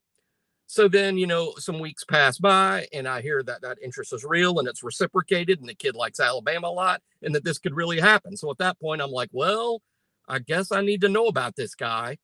So 0.67 0.87
then, 0.87 1.17
you 1.17 1.27
know, 1.27 1.53
some 1.57 1.79
weeks 1.79 2.03
pass 2.03 2.37
by 2.39 2.87
and 2.91 3.07
I 3.07 3.21
hear 3.21 3.43
that 3.43 3.61
that 3.61 3.77
interest 3.83 4.13
is 4.13 4.23
real 4.23 4.57
and 4.59 4.67
it's 4.67 4.83
reciprocated 4.83 5.59
and 5.59 5.69
the 5.69 5.75
kid 5.75 5.95
likes 5.95 6.19
Alabama 6.19 6.67
a 6.67 6.69
lot 6.69 7.01
and 7.21 7.35
that 7.35 7.43
this 7.43 7.59
could 7.59 7.75
really 7.75 7.99
happen. 7.99 8.35
So 8.35 8.49
at 8.49 8.57
that 8.57 8.79
point, 8.79 9.01
I'm 9.01 9.11
like, 9.11 9.29
well, 9.31 9.81
I 10.27 10.39
guess 10.39 10.71
I 10.71 10.81
need 10.81 11.01
to 11.01 11.09
know 11.09 11.27
about 11.27 11.55
this 11.55 11.75
guy. 11.75 12.17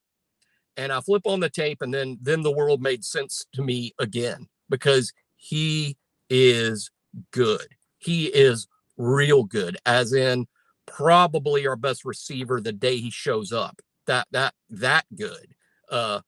And 0.77 0.91
I 0.91 1.01
flip 1.01 1.23
on 1.25 1.39
the 1.39 1.49
tape 1.49 1.81
and 1.81 1.93
then 1.93 2.17
then 2.21 2.41
the 2.41 2.51
world 2.51 2.81
made 2.81 3.03
sense 3.03 3.45
to 3.53 3.61
me 3.61 3.93
again 3.99 4.47
because 4.69 5.11
he 5.35 5.97
is 6.29 6.89
good. 7.31 7.67
He 7.99 8.25
is 8.25 8.67
real 8.97 9.43
good, 9.43 9.77
as 9.85 10.13
in 10.13 10.47
probably 10.87 11.67
our 11.67 11.75
best 11.75 12.05
receiver 12.05 12.59
the 12.59 12.71
day 12.71 12.97
he 12.97 13.11
shows 13.11 13.51
up. 13.51 13.81
That 14.07 14.27
that 14.31 14.53
that 14.69 15.05
good. 15.15 15.53
Uh, 15.89 16.21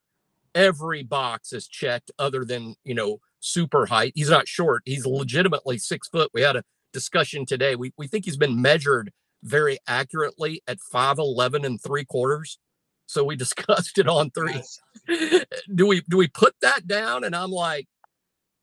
every 0.56 1.04
box 1.04 1.54
is 1.54 1.68
checked 1.68 2.12
other 2.20 2.46
than 2.46 2.76
you 2.84 2.94
know 2.94 3.20
super 3.40 3.86
height. 3.86 4.14
He's 4.16 4.30
not 4.30 4.48
short. 4.48 4.84
He's 4.86 5.06
legitimately 5.06 5.78
six 5.78 6.08
foot. 6.08 6.32
We 6.34 6.42
had 6.42 6.56
a 6.56 6.64
discussion 6.92 7.46
today. 7.46 7.76
We 7.76 7.94
we 7.98 8.08
think 8.08 8.26
he's 8.26 8.38
been 8.38 8.62
measured 8.62 9.12
very 9.44 9.78
accurately 9.88 10.62
at 10.68 10.80
five 10.80 11.18
eleven 11.18 11.66
and 11.66 11.82
three 11.82 12.06
quarters. 12.06 12.60
So 13.06 13.24
we 13.24 13.36
discussed 13.38 13.98
it 13.98 14.08
on 14.08 14.32
three. 14.32 14.62
do 15.76 15.88
we 15.88 16.02
do 16.10 16.18
we 16.18 16.28
put 16.28 16.56
that 16.62 16.88
down? 16.88 17.24
And 17.24 17.36
I'm 17.36 17.52
like, 17.52 17.88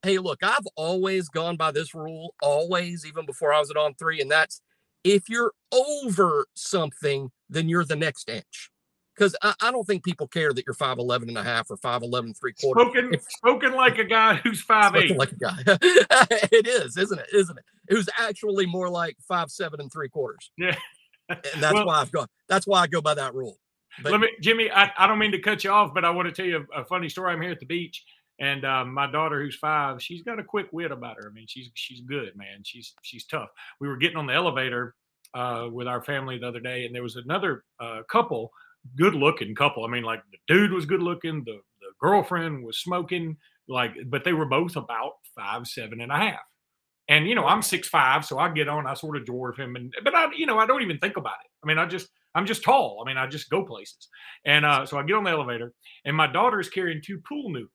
hey, 0.03 0.19
look, 0.19 0.43
I've 0.43 0.67
always 0.77 1.29
gone 1.29 1.57
by 1.57 1.73
this 1.73 1.95
rule, 1.95 2.35
always, 2.43 3.05
even 3.07 3.27
before 3.27 3.53
I 3.53 3.59
was 3.59 3.71
at 3.71 3.77
on 3.77 3.95
three, 3.95 4.21
and 4.21 4.31
that's 4.31 4.61
if 5.05 5.29
you're 5.29 5.53
over 5.73 6.47
something, 6.55 7.31
then 7.49 7.69
you're 7.69 7.85
the 7.85 7.97
next 7.97 8.29
inch. 8.29 8.71
Because 9.17 9.37
I, 9.43 9.55
I, 9.61 9.71
don't 9.71 9.87
think 9.87 10.03
people 10.03 10.29
care 10.29 10.53
that 10.53 10.65
you're 10.67 10.75
5'11 10.75 11.29
and 11.29 11.37
a 11.37 11.43
half 11.43 11.71
or 11.71 11.77
5'11 11.77 12.39
three 12.39 12.55
quarters. 12.55 12.83
Spoken, 12.83 13.15
if, 13.15 13.23
spoken 13.23 13.73
like 13.75 13.99
a 13.99 14.05
guy 14.05 14.37
who's 14.37 14.65
5'8. 14.65 15.17
Like 15.17 15.33
a 15.33 15.37
guy. 15.37 15.57
it 16.51 16.67
is, 16.67 16.97
isn't 16.97 17.19
it? 17.19 17.27
Isn't 17.35 17.59
it? 17.59 17.65
Who's 17.89 18.09
actually 18.19 18.65
more 18.67 18.89
like 18.89 19.17
five 19.27 19.51
seven 19.51 19.81
and 19.81 19.93
three 19.93 20.09
quarters. 20.09 20.51
Yeah. 20.57 20.77
and 21.29 21.63
that's 21.63 21.75
well, 21.75 21.87
why 21.87 22.01
I've 22.01 22.13
gone. 22.13 22.29
That's 22.49 22.67
why 22.67 22.81
I 22.81 22.87
go 22.87 23.03
by 23.03 23.15
that 23.15 23.35
rule. 23.35 23.59
But, 24.03 24.13
let 24.13 24.21
me, 24.21 24.29
Jimmy. 24.41 24.71
I, 24.71 24.91
I 24.97 25.07
don't 25.07 25.19
mean 25.19 25.33
to 25.33 25.41
cut 25.41 25.65
you 25.65 25.71
off, 25.71 25.93
but 25.95 26.05
I 26.05 26.11
want 26.11 26.29
to 26.29 26.33
tell 26.33 26.47
you 26.47 26.67
a, 26.75 26.81
a 26.81 26.85
funny 26.85 27.09
story. 27.09 27.33
I'm 27.33 27.43
here 27.43 27.51
at 27.51 27.61
the 27.61 27.67
beach, 27.67 28.05
and 28.39 28.65
um, 28.65 28.95
my 28.95 29.11
daughter, 29.11 29.43
who's 29.43 29.57
five, 29.57 30.03
she's 30.03 30.23
got 30.23 30.39
a 30.39 30.45
quick 30.45 30.69
wit 30.73 30.93
about 30.93 31.17
her. 31.17 31.29
I 31.29 31.33
mean, 31.33 31.47
she's 31.49 31.71
she's 31.75 32.01
good, 32.01 32.37
man. 32.37 32.63
She's 32.65 32.95
she's 33.03 33.27
tough. 33.27 33.49
We 33.81 33.89
were 33.89 33.97
getting 33.97 34.17
on 34.17 34.27
the 34.27 34.35
elevator 34.35 34.95
uh, 35.35 35.69
with 35.71 35.87
our 35.87 36.03
family 36.03 36.39
the 36.39 36.49
other 36.49 36.61
day, 36.61 36.87
and 36.87 36.95
there 36.95 37.03
was 37.03 37.17
another 37.17 37.65
uh, 37.79 38.03
couple, 38.09 38.53
good 38.97 39.15
looking 39.15 39.55
couple. 39.55 39.85
I 39.85 39.89
mean, 39.89 40.05
like 40.05 40.23
the 40.31 40.39
dude 40.47 40.73
was 40.73 40.87
good 40.87 41.03
looking, 41.03 41.45
the 41.45 41.61
the 41.81 41.93
girlfriend 42.01 42.65
was 42.65 42.79
smoking, 42.79 43.37
like, 43.69 43.95
but 44.07 44.25
they 44.25 44.33
were 44.33 44.47
both 44.47 44.77
about 44.77 45.13
five, 45.35 45.67
seven 45.67 46.01
and 46.01 46.13
a 46.13 46.17
half. 46.17 46.41
And 47.09 47.29
you 47.29 47.35
know, 47.35 47.47
I'm 47.47 47.63
six 47.63 47.89
five, 47.89 48.25
so 48.25 48.39
I 48.39 48.51
get 48.51 48.69
on, 48.69 48.87
I 48.87 48.95
sort 48.95 49.17
of 49.17 49.25
dwarf 49.25 49.59
him, 49.59 49.77
and 49.77 49.93
but 50.05 50.15
I, 50.15 50.29
you 50.37 50.47
know, 50.47 50.59
I 50.59 50.67
don't 50.67 50.83
even 50.83 50.99
think 50.99 51.17
about 51.17 51.35
it. 51.45 51.51
I 51.63 51.67
mean, 51.67 51.79
I 51.79 51.87
just 51.87 52.09
I'm 52.35 52.47
just 52.47 52.63
tall. 52.63 53.03
I 53.03 53.09
mean, 53.09 53.17
I 53.17 53.27
just 53.27 53.51
go 53.51 53.65
places. 53.65 54.09
And 54.45 54.65
uh, 54.65 54.87
so 54.87 54.99
I 54.99 55.03
get 55.03 55.17
on 55.17 55.25
the 55.25 55.31
elevator, 55.31 55.73
and 56.05 56.17
my 56.17 56.27
daughter 56.27 56.61
is 56.61 56.69
carrying 56.69 57.03
two 57.03 57.21
pool 57.29 57.51
noodles, 57.51 57.71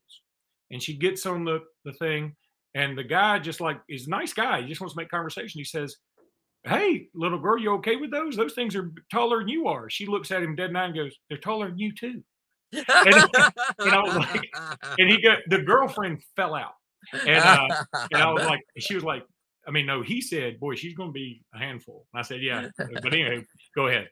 and 0.71 0.81
she 0.81 0.97
gets 0.97 1.25
on 1.25 1.43
the 1.43 1.59
the 1.83 1.93
thing, 1.93 2.35
and 2.73 2.97
the 2.97 3.03
guy 3.03 3.39
just 3.39 3.61
like 3.61 3.79
is 3.89 4.07
a 4.07 4.09
nice 4.09 4.33
guy. 4.33 4.61
He 4.61 4.67
just 4.67 4.81
wants 4.81 4.93
to 4.95 5.01
make 5.01 5.09
conversation. 5.09 5.59
He 5.59 5.65
says, 5.65 5.97
"Hey, 6.63 7.07
little 7.13 7.39
girl, 7.39 7.59
you 7.59 7.73
okay 7.73 7.97
with 7.97 8.11
those? 8.11 8.35
Those 8.35 8.53
things 8.53 8.75
are 8.75 8.91
taller 9.11 9.39
than 9.39 9.49
you 9.49 9.67
are." 9.67 9.89
She 9.89 10.05
looks 10.05 10.31
at 10.31 10.43
him 10.43 10.55
dead 10.55 10.71
and 10.75 10.95
goes, 10.95 11.15
"They're 11.29 11.37
taller 11.37 11.67
than 11.67 11.77
you 11.77 11.93
too." 11.93 12.23
and, 12.73 12.87
and 13.79 13.91
I 13.91 14.01
was 14.01 14.15
like, 14.15 14.49
and 14.99 15.09
he 15.09 15.21
got 15.21 15.39
the 15.47 15.59
girlfriend 15.59 16.21
fell 16.35 16.55
out, 16.55 16.73
and 17.13 17.43
uh, 17.43 17.83
and 18.11 18.21
I 18.21 18.31
was 18.31 18.45
like, 18.45 18.61
she 18.77 18.95
was 18.95 19.03
like, 19.03 19.23
I 19.67 19.71
mean, 19.71 19.85
no, 19.85 20.01
he 20.01 20.21
said, 20.21 20.59
"Boy, 20.59 20.75
she's 20.75 20.95
going 20.95 21.09
to 21.09 21.13
be 21.13 21.43
a 21.53 21.57
handful." 21.57 22.05
And 22.13 22.19
I 22.19 22.23
said, 22.23 22.41
"Yeah," 22.41 22.69
but 22.77 23.13
anyway, 23.13 23.45
go 23.75 23.87
ahead. 23.87 24.07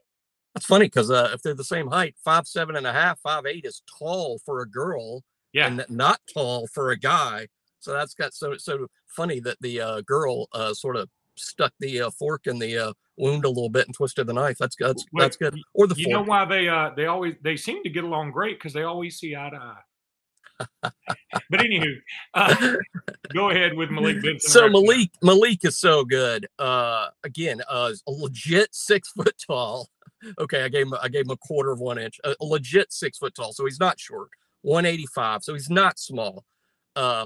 That's 0.53 0.65
funny 0.65 0.85
because 0.85 1.09
uh, 1.09 1.31
if 1.33 1.41
they're 1.41 1.55
the 1.55 1.63
same 1.63 1.87
height, 1.87 2.15
five 2.23 2.47
seven 2.47 2.75
and 2.75 2.85
a 2.85 2.93
half, 2.93 3.19
five 3.19 3.45
eight 3.45 3.65
is 3.65 3.81
tall 3.99 4.39
for 4.45 4.61
a 4.61 4.69
girl, 4.69 5.23
yeah, 5.51 5.67
and 5.67 5.85
not 5.89 6.19
tall 6.31 6.67
for 6.67 6.91
a 6.91 6.97
guy. 6.97 7.47
So 7.79 7.91
that's 7.93 8.13
got 8.13 8.33
so 8.33 8.57
so 8.57 8.87
funny 9.07 9.39
that 9.41 9.57
the 9.61 9.81
uh, 9.81 10.01
girl 10.01 10.47
uh, 10.53 10.73
sort 10.73 10.95
of 10.95 11.09
stuck 11.35 11.73
the 11.79 12.01
uh, 12.01 12.11
fork 12.11 12.45
in 12.45 12.59
the 12.59 12.77
uh, 12.77 12.93
wound 13.17 13.45
a 13.45 13.49
little 13.49 13.69
bit 13.69 13.87
and 13.87 13.95
twisted 13.95 14.27
the 14.27 14.33
knife. 14.33 14.57
That's 14.59 14.75
that's 14.79 15.05
Wait, 15.11 15.21
that's 15.23 15.37
good. 15.37 15.59
Or 15.73 15.87
the 15.87 15.95
you 15.95 16.05
fork. 16.05 16.13
know 16.13 16.29
why 16.29 16.45
they 16.45 16.67
uh 16.67 16.91
they 16.95 17.07
always 17.07 17.35
they 17.41 17.57
seem 17.57 17.81
to 17.83 17.89
get 17.89 18.03
along 18.03 18.31
great 18.31 18.59
because 18.59 18.73
they 18.73 18.83
always 18.83 19.17
see 19.17 19.35
eye 19.35 19.49
to 19.49 19.57
eye 19.57 19.81
but 21.49 21.59
anywho, 21.59 21.95
uh, 22.33 22.75
go 23.33 23.49
ahead 23.49 23.75
with 23.75 23.89
Malik 23.89 24.15
Benson. 24.23 24.49
So 24.49 24.69
Malik 24.69 25.11
Malik 25.21 25.65
is 25.65 25.77
so 25.77 26.03
good. 26.03 26.47
Uh, 26.59 27.09
again, 27.23 27.61
uh, 27.69 27.91
a 28.07 28.11
legit 28.11 28.73
six 28.73 29.09
foot 29.11 29.35
tall. 29.45 29.89
Okay, 30.39 30.63
I 30.63 30.69
gave 30.69 30.87
him 30.87 30.93
I 31.01 31.09
gave 31.09 31.25
him 31.25 31.31
a 31.31 31.37
quarter 31.37 31.71
of 31.71 31.79
one 31.79 31.97
inch. 31.97 32.19
A, 32.23 32.35
a 32.39 32.45
legit 32.45 32.91
six 32.93 33.17
foot 33.17 33.35
tall, 33.35 33.53
so 33.53 33.65
he's 33.65 33.79
not 33.79 33.99
short. 33.99 34.29
185, 34.63 35.43
so 35.43 35.53
he's 35.53 35.69
not 35.69 35.99
small. 35.99 36.45
Uh, 36.95 37.25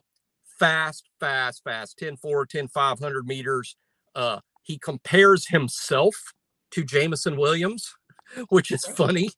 fast, 0.59 1.07
fast, 1.19 1.63
fast. 1.63 1.97
10 1.99 2.17
4, 2.17 2.45
10 2.45 2.67
500 2.67 3.27
meters. 3.27 3.75
Uh, 4.15 4.39
he 4.63 4.77
compares 4.77 5.47
himself 5.47 6.15
to 6.71 6.83
Jameson 6.83 7.37
Williams, 7.37 7.93
which 8.49 8.71
is 8.71 8.85
funny 8.85 9.29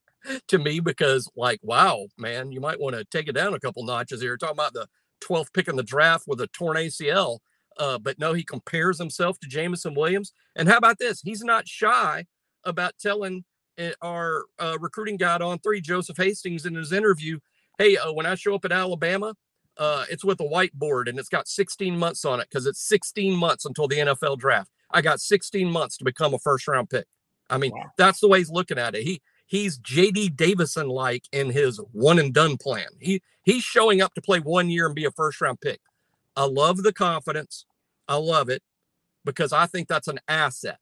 to 0.47 0.57
me 0.57 0.79
because, 0.79 1.29
like, 1.35 1.59
wow, 1.61 2.07
man, 2.17 2.51
you 2.51 2.59
might 2.59 2.79
want 2.79 2.95
to 2.95 3.05
take 3.05 3.27
it 3.27 3.33
down 3.33 3.53
a 3.53 3.59
couple 3.59 3.83
notches 3.83 4.21
here. 4.21 4.37
Talking 4.37 4.55
about 4.55 4.73
the 4.73 4.87
12th 5.23 5.53
pick 5.53 5.67
in 5.67 5.75
the 5.75 5.83
draft 5.83 6.23
with 6.27 6.41
a 6.41 6.47
torn 6.47 6.77
ACL. 6.77 7.39
Uh, 7.77 7.97
but 7.97 8.19
no, 8.19 8.33
he 8.33 8.43
compares 8.43 8.97
himself 8.97 9.39
to 9.39 9.47
Jameson 9.47 9.93
Williams. 9.93 10.33
And 10.55 10.67
how 10.67 10.77
about 10.77 10.99
this? 10.99 11.21
He's 11.21 11.43
not 11.43 11.67
shy 11.67 12.25
about 12.63 12.97
telling 12.99 13.43
eh, 13.77 13.91
our 14.01 14.45
uh, 14.59 14.77
recruiting 14.79 15.17
guide 15.17 15.41
on 15.41 15.59
three, 15.59 15.81
Joseph 15.81 16.17
Hastings, 16.17 16.65
in 16.65 16.75
his 16.75 16.91
interview, 16.91 17.39
hey, 17.77 17.97
uh, 17.97 18.11
when 18.11 18.25
I 18.25 18.35
show 18.35 18.55
up 18.55 18.65
at 18.65 18.71
Alabama, 18.71 19.35
uh, 19.77 20.05
it's 20.09 20.25
with 20.25 20.41
a 20.41 20.43
whiteboard 20.43 21.07
and 21.07 21.17
it's 21.17 21.29
got 21.29 21.47
16 21.47 21.97
months 21.97 22.25
on 22.25 22.39
it 22.39 22.47
because 22.49 22.65
it's 22.65 22.85
16 22.87 23.33
months 23.33 23.65
until 23.65 23.87
the 23.87 23.97
NFL 23.97 24.37
draft. 24.37 24.69
I 24.91 25.01
got 25.01 25.21
16 25.21 25.69
months 25.71 25.97
to 25.97 26.03
become 26.03 26.33
a 26.33 26.39
first 26.39 26.67
round 26.67 26.89
pick. 26.89 27.05
I 27.49 27.57
mean, 27.57 27.71
wow. 27.71 27.85
that's 27.97 28.19
the 28.19 28.27
way 28.27 28.39
he's 28.39 28.51
looking 28.51 28.77
at 28.77 28.93
it. 28.93 29.03
He 29.03 29.21
he's 29.47 29.79
JD 29.79 30.35
Davison 30.35 30.87
like 30.87 31.23
in 31.31 31.49
his 31.49 31.79
one 31.91 32.19
and 32.19 32.33
done 32.33 32.57
plan. 32.57 32.87
He 32.99 33.21
he's 33.43 33.63
showing 33.63 34.01
up 34.01 34.13
to 34.15 34.21
play 34.21 34.39
one 34.39 34.69
year 34.69 34.85
and 34.85 34.95
be 34.95 35.05
a 35.05 35.11
first 35.11 35.39
round 35.41 35.61
pick. 35.61 35.79
I 36.35 36.43
love 36.43 36.83
the 36.83 36.93
confidence. 36.93 37.65
I 38.07 38.15
love 38.15 38.49
it 38.49 38.61
because 39.25 39.53
I 39.53 39.65
think 39.65 39.87
that's 39.87 40.07
an 40.07 40.19
asset. 40.27 40.79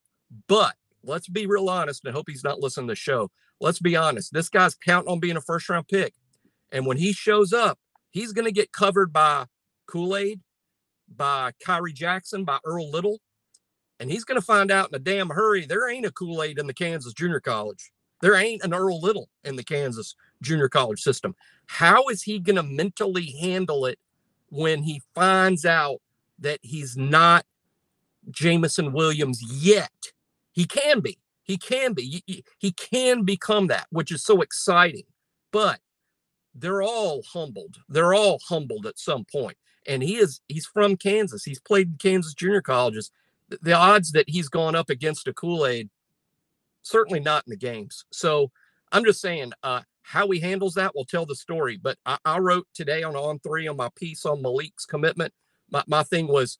But 0.47 0.75
let's 1.07 1.27
be 1.27 1.47
real 1.47 1.69
honest. 1.69 2.07
I 2.07 2.11
hope 2.11 2.25
he's 2.27 2.43
not 2.43 2.59
listening 2.59 2.87
to 2.87 2.91
the 2.91 2.95
show. 2.95 3.31
Let's 3.59 3.79
be 3.79 3.95
honest. 3.95 4.33
This 4.33 4.49
guy's 4.49 4.75
counting 4.75 5.11
on 5.11 5.19
being 5.19 5.37
a 5.37 5.41
first 5.41 5.67
round 5.69 5.87
pick. 5.87 6.13
And 6.71 6.85
when 6.85 6.97
he 6.97 7.13
shows 7.13 7.53
up, 7.53 7.79
he's 8.11 8.33
going 8.33 8.45
to 8.45 8.51
get 8.51 8.71
covered 8.71 9.11
by 9.13 9.45
Kool 9.87 10.15
Aid, 10.15 10.41
by 11.15 11.51
Khyree 11.65 11.93
Jackson, 11.93 12.43
by 12.43 12.59
Earl 12.65 12.91
Little. 12.91 13.19
And 13.99 14.11
he's 14.11 14.25
going 14.25 14.39
to 14.39 14.45
find 14.45 14.69
out 14.69 14.89
in 14.89 14.95
a 14.95 14.99
damn 14.99 15.29
hurry 15.29 15.65
there 15.65 15.89
ain't 15.89 16.05
a 16.05 16.11
Kool 16.11 16.43
Aid 16.43 16.59
in 16.59 16.67
the 16.67 16.73
Kansas 16.73 17.13
Junior 17.13 17.39
College. 17.39 17.91
There 18.21 18.35
ain't 18.35 18.63
an 18.63 18.73
Earl 18.73 18.99
Little 19.01 19.29
in 19.43 19.55
the 19.55 19.63
Kansas 19.63 20.15
junior 20.41 20.69
college 20.69 21.01
system. 21.01 21.35
How 21.67 22.07
is 22.07 22.23
he 22.23 22.39
going 22.39 22.55
to 22.55 22.63
mentally 22.63 23.35
handle 23.39 23.85
it 23.85 23.99
when 24.49 24.83
he 24.83 25.01
finds 25.13 25.65
out 25.65 26.01
that 26.39 26.59
he's 26.61 26.97
not 26.97 27.45
Jameson 28.31 28.93
Williams 28.93 29.41
yet? 29.43 29.91
He 30.57 30.65
can 30.65 31.01
be. 31.01 31.19
He 31.43 31.55
can 31.55 31.93
be. 31.93 32.23
He 32.57 32.71
can 32.71 33.23
become 33.23 33.67
that, 33.67 33.85
which 33.91 34.11
is 34.11 34.23
so 34.23 34.41
exciting. 34.41 35.03
But 35.51 35.79
they're 36.55 36.81
all 36.81 37.21
humbled. 37.21 37.77
They're 37.87 38.15
all 38.15 38.39
humbled 38.49 38.87
at 38.87 38.97
some 38.97 39.23
point. 39.23 39.55
And 39.87 40.01
he 40.01 40.15
is 40.15 40.41
he's 40.47 40.65
from 40.65 40.97
Kansas. 40.97 41.43
He's 41.43 41.59
played 41.59 41.89
in 41.89 41.97
Kansas 41.99 42.33
junior 42.33 42.63
colleges. 42.63 43.11
The 43.49 43.73
odds 43.73 44.13
that 44.13 44.27
he's 44.27 44.49
gone 44.49 44.75
up 44.75 44.89
against 44.89 45.27
a 45.27 45.33
Kool-Aid 45.33 45.91
certainly 46.81 47.19
not 47.19 47.43
in 47.45 47.51
the 47.51 47.57
games. 47.57 48.05
So 48.11 48.49
I'm 48.91 49.05
just 49.05 49.21
saying, 49.21 49.51
uh, 49.61 49.81
how 50.01 50.27
he 50.31 50.39
handles 50.39 50.73
that 50.73 50.95
will 50.95 51.05
tell 51.05 51.27
the 51.27 51.35
story. 51.35 51.77
But 51.77 51.99
I, 52.03 52.17
I, 52.25 52.39
wrote 52.39 52.67
today 52.73 53.03
on 53.03 53.15
On 53.15 53.37
Three 53.39 53.67
on 53.67 53.77
my 53.77 53.89
piece 53.95 54.25
on 54.25 54.41
Malik's 54.41 54.85
commitment. 54.85 55.33
My, 55.69 55.83
my 55.85 56.01
thing 56.01 56.27
was, 56.27 56.57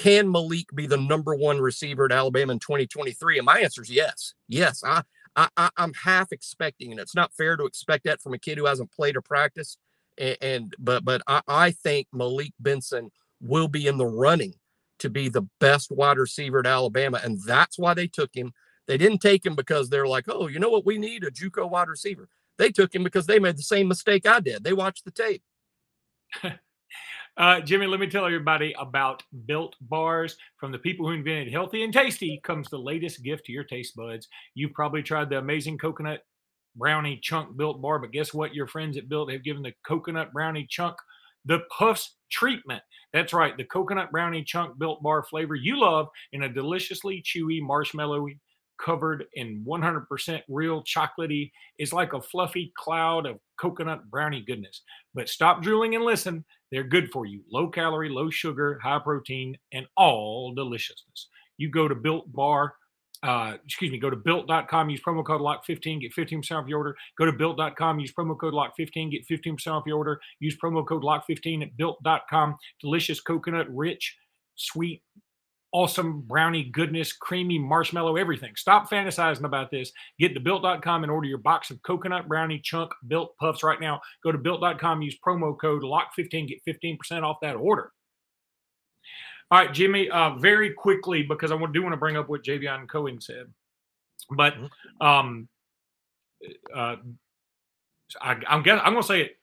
can 0.00 0.32
Malik 0.32 0.74
be 0.74 0.86
the 0.86 0.96
number 0.96 1.34
one 1.34 1.60
receiver 1.60 2.06
at 2.06 2.12
Alabama 2.12 2.54
in 2.54 2.58
2023? 2.58 3.36
And 3.36 3.44
my 3.44 3.60
answer 3.60 3.82
is 3.82 3.90
yes. 3.90 4.32
Yes, 4.48 4.82
I, 4.82 5.02
I, 5.36 5.68
am 5.76 5.92
half 5.92 6.32
expecting, 6.32 6.90
and 6.90 6.98
it's 6.98 7.14
not 7.14 7.34
fair 7.34 7.54
to 7.58 7.64
expect 7.64 8.04
that 8.04 8.22
from 8.22 8.32
a 8.32 8.38
kid 8.38 8.56
who 8.56 8.64
hasn't 8.64 8.92
played 8.92 9.14
or 9.14 9.20
practiced. 9.20 9.78
And, 10.16 10.36
and 10.40 10.74
but 10.78 11.04
but 11.04 11.20
I, 11.26 11.42
I 11.46 11.70
think 11.72 12.06
Malik 12.14 12.54
Benson 12.58 13.10
will 13.42 13.68
be 13.68 13.86
in 13.86 13.98
the 13.98 14.06
running 14.06 14.54
to 15.00 15.10
be 15.10 15.28
the 15.28 15.46
best 15.60 15.90
wide 15.90 16.16
receiver 16.16 16.60
at 16.60 16.66
Alabama, 16.66 17.20
and 17.22 17.38
that's 17.46 17.78
why 17.78 17.92
they 17.92 18.06
took 18.06 18.30
him 18.34 18.54
they 18.86 18.96
didn't 18.96 19.18
take 19.18 19.44
him 19.44 19.54
because 19.54 19.90
they're 19.90 20.08
like, 20.08 20.24
oh, 20.28 20.48
you 20.48 20.58
know 20.58 20.70
what? 20.70 20.86
We 20.86 20.96
need 20.96 21.24
a 21.24 21.30
JUCO 21.30 21.70
wide 21.70 21.88
receiver. 21.88 22.26
They 22.56 22.70
took 22.70 22.94
him 22.94 23.04
because 23.04 23.26
they 23.26 23.38
made 23.38 23.58
the 23.58 23.62
same 23.62 23.86
mistake 23.86 24.26
I 24.26 24.40
did. 24.40 24.64
They 24.64 24.72
watched 24.72 25.04
the 25.04 25.10
tape. 25.10 25.42
uh, 27.36 27.60
Jimmy, 27.60 27.86
let 27.86 28.00
me 28.00 28.06
tell 28.06 28.26
everybody 28.26 28.74
about 28.78 29.22
Built 29.46 29.76
Bars. 29.80 30.36
From 30.58 30.72
the 30.72 30.78
people 30.78 31.06
who 31.06 31.14
invented 31.14 31.52
healthy 31.52 31.84
and 31.84 31.92
tasty 31.92 32.40
comes 32.44 32.68
the 32.68 32.78
latest 32.78 33.22
gift 33.22 33.46
to 33.46 33.52
your 33.52 33.64
taste 33.64 33.96
buds. 33.96 34.28
You've 34.54 34.72
probably 34.72 35.02
tried 35.02 35.30
the 35.30 35.38
amazing 35.38 35.78
coconut 35.78 36.24
brownie 36.76 37.18
chunk 37.22 37.56
Built 37.56 37.80
Bar, 37.80 37.98
but 37.98 38.12
guess 38.12 38.34
what? 38.34 38.54
Your 38.54 38.66
friends 38.66 38.96
at 38.96 39.08
Built 39.08 39.32
have 39.32 39.44
given 39.44 39.62
the 39.62 39.72
coconut 39.86 40.32
brownie 40.32 40.66
chunk 40.68 40.96
the 41.44 41.60
Puffs 41.76 42.16
treatment. 42.30 42.82
That's 43.12 43.32
right, 43.32 43.56
the 43.56 43.64
coconut 43.64 44.12
brownie 44.12 44.44
chunk 44.44 44.78
Built 44.78 45.02
Bar 45.02 45.24
flavor 45.24 45.54
you 45.54 45.80
love 45.80 46.08
in 46.32 46.42
a 46.42 46.52
deliciously 46.52 47.22
chewy, 47.22 47.60
marshmallowy 47.60 48.38
covered 48.80 49.24
in 49.34 49.64
100% 49.66 50.42
real 50.48 50.82
chocolatey. 50.84 51.50
It's 51.78 51.92
like 51.92 52.12
a 52.12 52.20
fluffy 52.20 52.72
cloud 52.76 53.26
of 53.26 53.38
coconut 53.60 54.10
brownie 54.10 54.44
goodness. 54.46 54.82
But 55.14 55.28
stop 55.28 55.62
drooling 55.62 55.94
and 55.94 56.04
listen. 56.04 56.44
They're 56.70 56.84
good 56.84 57.10
for 57.10 57.26
you. 57.26 57.42
Low 57.50 57.68
calorie, 57.68 58.08
low 58.08 58.30
sugar, 58.30 58.78
high 58.82 59.00
protein, 59.00 59.56
and 59.72 59.86
all 59.96 60.54
deliciousness. 60.54 61.28
You 61.58 61.70
go 61.70 61.88
to 61.88 61.94
Built 61.94 62.32
Bar, 62.32 62.74
uh, 63.22 63.56
excuse 63.64 63.90
me, 63.90 63.98
go 63.98 64.08
to 64.08 64.16
built.com, 64.16 64.88
use 64.88 65.00
promo 65.06 65.24
code 65.24 65.40
LOCK15, 65.40 66.00
get 66.00 66.14
15% 66.14 66.52
off 66.52 66.66
your 66.66 66.78
order. 66.78 66.96
Go 67.18 67.26
to 67.26 67.32
built.com, 67.32 68.00
use 68.00 68.12
promo 68.12 68.38
code 68.38 68.54
LOCK15, 68.54 69.10
get 69.10 69.28
15% 69.28 69.66
off 69.68 69.82
your 69.86 69.98
order. 69.98 70.20
Use 70.38 70.56
promo 70.56 70.86
code 70.86 71.02
LOCK15 71.02 71.62
at 71.62 71.76
built.com. 71.76 72.56
Delicious 72.80 73.20
coconut, 73.20 73.66
rich, 73.74 74.16
sweet, 74.54 75.02
awesome 75.72 76.22
brownie 76.22 76.64
goodness, 76.64 77.12
creamy 77.12 77.58
marshmallow, 77.58 78.16
everything. 78.16 78.54
Stop 78.56 78.90
fantasizing 78.90 79.44
about 79.44 79.70
this. 79.70 79.92
Get 80.18 80.34
to 80.34 80.40
built.com 80.40 81.04
and 81.04 81.10
order 81.10 81.28
your 81.28 81.38
box 81.38 81.70
of 81.70 81.82
coconut 81.82 82.28
brownie 82.28 82.58
chunk 82.58 82.92
built 83.06 83.36
puffs 83.38 83.62
right 83.62 83.80
now. 83.80 84.00
Go 84.22 84.32
to 84.32 84.38
built.com, 84.38 85.02
use 85.02 85.16
promo 85.24 85.58
code 85.58 85.82
LOCK15, 85.82 86.48
get 86.48 86.64
15% 86.66 87.22
off 87.22 87.38
that 87.42 87.56
order. 87.56 87.92
All 89.50 89.58
right, 89.58 89.72
Jimmy, 89.72 90.08
uh, 90.10 90.36
very 90.36 90.72
quickly, 90.72 91.22
because 91.22 91.50
I 91.50 91.56
do 91.72 91.82
want 91.82 91.92
to 91.92 91.96
bring 91.96 92.16
up 92.16 92.28
what 92.28 92.44
Javion 92.44 92.88
Cohen 92.88 93.20
said. 93.20 93.46
But 94.30 94.54
mm-hmm. 94.54 95.06
um, 95.06 95.48
uh, 96.74 96.96
I, 98.20 98.36
am 98.46 98.62
guess, 98.62 98.80
I'm 98.84 98.92
going 98.92 99.02
to 99.02 99.08
say 99.08 99.22
it. 99.22 99.36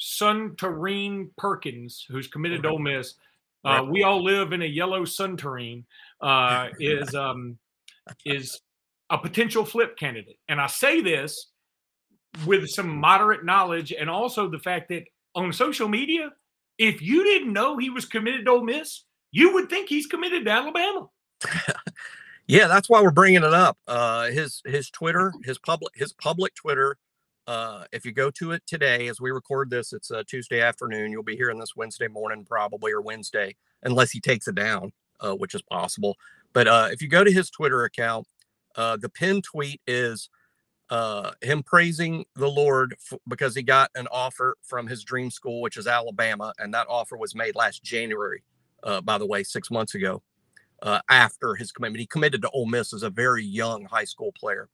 Suntarine 0.00 1.28
Perkins, 1.36 2.06
who's 2.08 2.26
committed 2.26 2.62
to 2.62 2.70
Ole 2.70 2.78
Miss, 2.78 3.16
uh, 3.64 3.84
we 3.88 4.02
all 4.02 4.22
live 4.22 4.52
in 4.52 4.62
a 4.62 4.66
yellow 4.66 5.04
Suntarine, 5.04 5.84
uh, 6.20 6.68
is 6.80 7.14
um, 7.14 7.58
is 8.24 8.60
a 9.10 9.18
potential 9.18 9.64
flip 9.64 9.96
candidate. 9.96 10.38
And 10.48 10.60
I 10.60 10.66
say 10.66 11.00
this 11.00 11.50
with 12.46 12.68
some 12.68 12.88
moderate 12.88 13.44
knowledge, 13.44 13.92
and 13.92 14.08
also 14.08 14.48
the 14.48 14.58
fact 14.58 14.88
that 14.90 15.04
on 15.34 15.52
social 15.52 15.88
media, 15.88 16.30
if 16.78 17.02
you 17.02 17.24
didn't 17.24 17.52
know 17.52 17.76
he 17.76 17.90
was 17.90 18.04
committed 18.04 18.46
to 18.46 18.52
Ole 18.52 18.64
Miss, 18.64 19.04
you 19.32 19.52
would 19.54 19.68
think 19.68 19.88
he's 19.88 20.06
committed 20.06 20.44
to 20.44 20.50
Alabama. 20.50 21.08
yeah, 22.46 22.66
that's 22.66 22.88
why 22.88 23.02
we're 23.02 23.10
bringing 23.10 23.44
it 23.44 23.54
up. 23.54 23.76
Uh, 23.86 24.30
his 24.30 24.62
his 24.64 24.90
Twitter, 24.90 25.32
his 25.44 25.58
public 25.58 25.94
his 25.94 26.12
public 26.12 26.54
Twitter. 26.54 26.96
Uh, 27.46 27.84
if 27.92 28.04
you 28.04 28.12
go 28.12 28.30
to 28.30 28.52
it 28.52 28.62
today, 28.66 29.08
as 29.08 29.20
we 29.20 29.30
record 29.30 29.70
this, 29.70 29.92
it's 29.92 30.10
a 30.10 30.24
Tuesday 30.24 30.60
afternoon. 30.60 31.10
You'll 31.10 31.22
be 31.22 31.36
hearing 31.36 31.58
this 31.58 31.74
Wednesday 31.74 32.08
morning, 32.08 32.44
probably 32.44 32.92
or 32.92 33.00
Wednesday, 33.00 33.56
unless 33.82 34.10
he 34.10 34.20
takes 34.20 34.46
it 34.46 34.54
down, 34.54 34.92
uh, 35.20 35.34
which 35.34 35.54
is 35.54 35.62
possible. 35.62 36.16
But 36.52 36.68
uh, 36.68 36.88
if 36.92 37.02
you 37.02 37.08
go 37.08 37.24
to 37.24 37.32
his 37.32 37.50
Twitter 37.50 37.84
account, 37.84 38.26
uh, 38.76 38.96
the 38.96 39.08
pinned 39.08 39.44
tweet 39.44 39.80
is 39.86 40.30
uh, 40.90 41.32
him 41.40 41.62
praising 41.62 42.24
the 42.36 42.48
Lord 42.50 42.94
f- 43.12 43.18
because 43.28 43.54
he 43.54 43.62
got 43.62 43.90
an 43.94 44.06
offer 44.12 44.56
from 44.62 44.86
his 44.86 45.02
dream 45.02 45.30
school, 45.30 45.60
which 45.60 45.76
is 45.76 45.86
Alabama, 45.86 46.52
and 46.58 46.72
that 46.74 46.86
offer 46.88 47.16
was 47.16 47.34
made 47.34 47.56
last 47.56 47.82
January 47.82 48.42
uh, 48.82 49.00
by 49.00 49.18
the 49.18 49.26
way, 49.26 49.42
six 49.42 49.70
months 49.70 49.94
ago 49.94 50.22
uh, 50.82 51.00
after 51.08 51.54
his 51.54 51.72
commitment. 51.72 52.00
He 52.00 52.06
committed 52.06 52.42
to 52.42 52.50
Ole 52.50 52.66
Miss 52.66 52.92
as 52.92 53.02
a 53.02 53.10
very 53.10 53.44
young 53.44 53.84
high 53.84 54.04
school 54.04 54.32
player. 54.32 54.68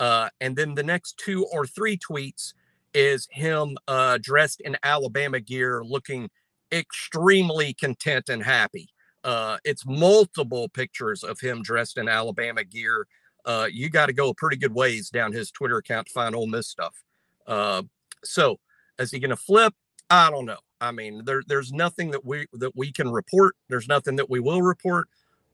Uh, 0.00 0.30
and 0.40 0.56
then 0.56 0.74
the 0.74 0.82
next 0.82 1.18
two 1.18 1.46
or 1.52 1.66
three 1.66 1.96
tweets 1.96 2.54
is 2.94 3.28
him 3.30 3.76
uh, 3.86 4.18
dressed 4.20 4.62
in 4.62 4.76
Alabama 4.82 5.38
gear, 5.38 5.84
looking 5.84 6.28
extremely 6.72 7.74
content 7.74 8.28
and 8.30 8.42
happy. 8.42 8.88
Uh, 9.22 9.58
it's 9.64 9.84
multiple 9.86 10.68
pictures 10.70 11.22
of 11.22 11.38
him 11.38 11.62
dressed 11.62 11.98
in 11.98 12.08
Alabama 12.08 12.64
gear. 12.64 13.06
Uh, 13.44 13.68
you 13.70 13.90
got 13.90 14.06
to 14.06 14.12
go 14.12 14.32
pretty 14.32 14.56
good 14.56 14.74
ways 14.74 15.10
down 15.10 15.32
his 15.32 15.50
Twitter 15.50 15.76
account 15.76 16.06
to 16.06 16.12
find 16.12 16.34
Ole 16.34 16.46
Miss 16.46 16.68
stuff. 16.68 16.94
Uh, 17.46 17.82
so, 18.24 18.58
is 18.98 19.10
he 19.10 19.18
going 19.18 19.30
to 19.30 19.36
flip? 19.36 19.74
I 20.08 20.30
don't 20.30 20.46
know. 20.46 20.58
I 20.80 20.92
mean, 20.92 21.22
there, 21.24 21.42
there's 21.46 21.72
nothing 21.72 22.10
that 22.12 22.24
we 22.24 22.46
that 22.54 22.74
we 22.74 22.90
can 22.90 23.10
report. 23.10 23.54
There's 23.68 23.88
nothing 23.88 24.16
that 24.16 24.30
we 24.30 24.40
will 24.40 24.62
report. 24.62 25.08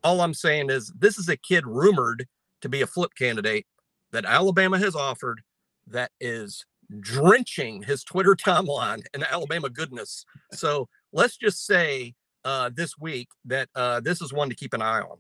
All 0.05 0.21
I'm 0.21 0.35
saying 0.35 0.71
is 0.71 0.93
this 0.99 1.19
is 1.19 1.29
a 1.29 1.37
kid 1.37 1.67
rumored 1.67 2.27
to 2.61 2.69
be 2.69 2.83
a 2.83 2.87
flip 2.87 3.11
candidate 3.17 3.67
that 4.13 4.25
Alabama 4.25 4.79
has 4.79 4.95
offered 4.95 5.43
that 5.89 6.11
is 6.21 6.65
drenching 7.01 7.83
his 7.83 8.05
Twitter 8.05 8.35
timeline 8.35 9.03
in 9.15 9.23
Alabama 9.25 9.69
goodness. 9.69 10.25
So 10.53 10.89
let's 11.13 11.37
just 11.37 11.67
say 11.67 12.15
uh, 12.45 12.71
this 12.75 12.97
week 12.99 13.29
that 13.47 13.69
uh, 13.75 14.01
this 14.01 14.23
is 14.23 14.33
one 14.33 14.49
to 14.49 14.55
keep 14.55 14.73
an 14.73 14.83
eye 14.83 15.01
on. 15.01 15.19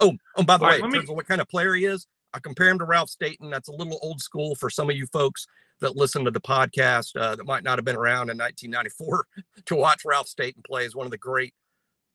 Oh, 0.00 0.16
oh, 0.36 0.42
by 0.42 0.56
the 0.56 0.64
All 0.64 0.70
way, 0.70 0.80
right, 0.80 0.90
me... 0.90 1.14
what 1.14 1.26
kind 1.26 1.40
of 1.40 1.48
player 1.48 1.74
he 1.74 1.84
is, 1.84 2.06
I 2.32 2.38
compare 2.38 2.68
him 2.68 2.78
to 2.78 2.84
Ralph 2.84 3.10
Staten. 3.10 3.50
That's 3.50 3.68
a 3.68 3.72
little 3.72 3.98
old 4.02 4.20
school 4.20 4.54
for 4.54 4.70
some 4.70 4.88
of 4.90 4.96
you 4.96 5.06
folks 5.06 5.46
that 5.80 5.96
listen 5.96 6.24
to 6.24 6.30
the 6.30 6.40
podcast 6.40 7.16
uh, 7.16 7.36
that 7.36 7.46
might 7.46 7.64
not 7.64 7.78
have 7.78 7.84
been 7.84 7.96
around 7.96 8.30
in 8.30 8.38
1994 8.38 9.26
to 9.66 9.74
watch 9.74 10.02
Ralph 10.04 10.28
Staten 10.28 10.62
play 10.66 10.84
as 10.84 10.94
one 10.94 11.06
of 11.06 11.10
the 11.10 11.18
great 11.18 11.54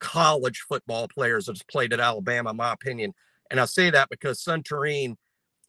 college 0.00 0.64
football 0.68 1.08
players 1.08 1.46
that's 1.46 1.62
played 1.62 1.92
at 1.92 2.00
Alabama, 2.00 2.50
in 2.50 2.56
my 2.56 2.72
opinion. 2.72 3.14
And 3.50 3.60
I 3.60 3.64
say 3.66 3.90
that 3.90 4.08
because 4.08 4.42
Suntarine 4.42 5.16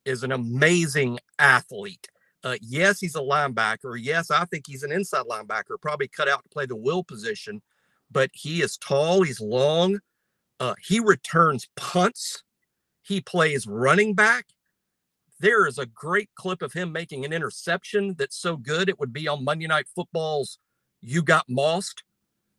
is 0.06 0.24
an 0.24 0.32
amazing 0.32 1.20
athlete. 1.40 2.08
Uh, 2.44 2.56
yes, 2.62 3.00
he's 3.00 3.16
a 3.16 3.20
linebacker. 3.20 3.98
Yes, 4.00 4.30
I 4.30 4.46
think 4.46 4.66
he's 4.68 4.84
an 4.84 4.92
inside 4.92 5.26
linebacker, 5.26 5.82
probably 5.82 6.08
cut 6.08 6.30
out 6.30 6.44
to 6.44 6.50
play 6.50 6.68
the 6.68 6.76
will 6.76 7.04
position, 7.04 7.62
but 8.12 8.30
he 8.34 8.62
is 8.62 8.78
tall, 8.78 9.24
he's 9.24 9.42
long. 9.42 10.00
Uh, 10.60 10.76
he 10.82 11.00
returns 11.00 11.68
punts. 11.76 12.44
He 13.02 13.20
plays 13.20 13.68
running 13.68 14.14
back. 14.14 14.46
There 15.40 15.68
is 15.68 15.78
a 15.78 15.86
great 15.86 16.30
clip 16.36 16.62
of 16.62 16.74
him 16.74 16.92
making 16.92 17.26
an 17.26 17.34
interception 17.34 18.16
that's 18.18 18.38
so 18.38 18.56
good 18.56 18.90
it 18.90 19.00
would 19.00 19.12
be 19.12 19.28
on 19.28 19.44
Monday 19.44 19.68
Night 19.68 19.88
Football's 19.94 20.60
"You 21.02 21.24
Got 21.24 21.46
Mossed." 21.50 22.04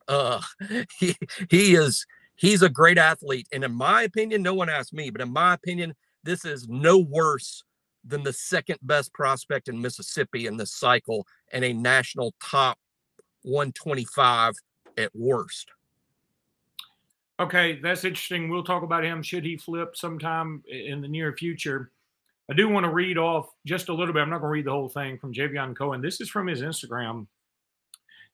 Uh, 0.08 0.42
he 0.98 1.16
he 1.48 1.74
is 1.74 2.04
he's 2.36 2.62
a 2.62 2.68
great 2.68 2.98
athlete, 2.98 3.48
and 3.52 3.64
in 3.64 3.74
my 3.74 4.02
opinion, 4.02 4.42
no 4.42 4.54
one 4.54 4.68
asked 4.68 4.94
me, 4.94 5.10
but 5.10 5.20
in 5.20 5.32
my 5.32 5.54
opinion, 5.54 5.94
this 6.22 6.44
is 6.44 6.68
no 6.68 6.98
worse 6.98 7.62
than 8.04 8.22
the 8.22 8.32
second 8.32 8.78
best 8.82 9.12
prospect 9.12 9.68
in 9.68 9.80
Mississippi 9.80 10.46
in 10.46 10.56
this 10.56 10.72
cycle 10.72 11.26
and 11.52 11.64
a 11.64 11.72
national 11.72 12.34
top 12.40 12.78
125 13.42 14.54
at 14.98 15.10
worst. 15.14 15.70
Okay, 17.38 17.78
that's 17.80 18.04
interesting. 18.04 18.48
We'll 18.48 18.64
talk 18.64 18.82
about 18.82 19.04
him. 19.04 19.22
Should 19.22 19.44
he 19.44 19.56
flip 19.56 19.96
sometime 19.96 20.62
in 20.68 21.02
the 21.02 21.08
near 21.08 21.34
future? 21.36 21.90
I 22.50 22.54
do 22.54 22.68
want 22.68 22.84
to 22.84 22.92
read 22.92 23.18
off 23.18 23.48
just 23.66 23.88
a 23.88 23.94
little 23.94 24.14
bit. 24.14 24.20
I'm 24.20 24.30
not 24.30 24.40
going 24.40 24.50
to 24.50 24.52
read 24.52 24.66
the 24.66 24.72
whole 24.72 24.88
thing 24.88 25.18
from 25.18 25.34
Javion 25.34 25.76
Cohen. 25.76 26.00
This 26.00 26.20
is 26.20 26.30
from 26.30 26.46
his 26.46 26.62
Instagram. 26.62 27.26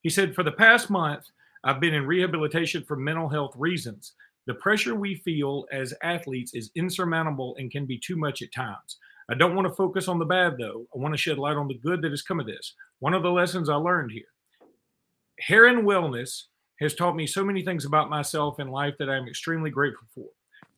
He 0.03 0.11
said, 0.11 0.35
For 0.35 0.43
the 0.43 0.53
past 0.53 0.91
month, 0.91 1.25
I've 1.65 1.81
been 1.81 1.95
in 1.95 2.07
rehabilitation 2.07 2.85
for 2.85 2.97
mental 2.97 3.29
health 3.29 3.55
reasons. 3.57 4.15
The 4.47 4.55
pressure 4.55 4.95
we 4.95 5.17
feel 5.17 5.67
as 5.73 5.95
athletes 6.03 6.55
is 6.55 6.73
insurmountable 6.75 7.55
and 7.59 7.71
can 7.71 7.87
be 7.87 7.99
too 7.99 8.17
much 8.17 8.43
at 8.43 8.53
times. 8.53 8.99
I 9.31 9.35
don't 9.35 9.55
want 9.55 9.69
to 9.69 9.75
focus 9.75 10.09
on 10.09 10.19
the 10.19 10.25
bad, 10.25 10.55
though. 10.59 10.87
I 10.95 10.99
want 10.99 11.15
to 11.15 11.19
shed 11.19 11.39
light 11.39 11.57
on 11.57 11.69
the 11.69 11.79
good 11.79 12.03
that 12.03 12.11
has 12.11 12.23
come 12.23 12.41
of 12.41 12.47
this. 12.47 12.75
One 12.99 13.15
of 13.15 13.23
the 13.23 13.31
lessons 13.31 13.69
I 13.69 13.77
learned 13.77 14.11
here 14.11 14.25
Heron 15.39 15.85
Wellness 15.85 16.45
has 16.81 16.95
taught 16.95 17.17
me 17.17 17.27
so 17.27 17.45
many 17.45 17.65
things 17.65 17.85
about 17.85 18.11
myself 18.11 18.59
and 18.59 18.71
life 18.71 18.95
that 18.99 19.09
I'm 19.09 19.29
extremely 19.29 19.71
grateful 19.71 20.09
for. 20.15 20.27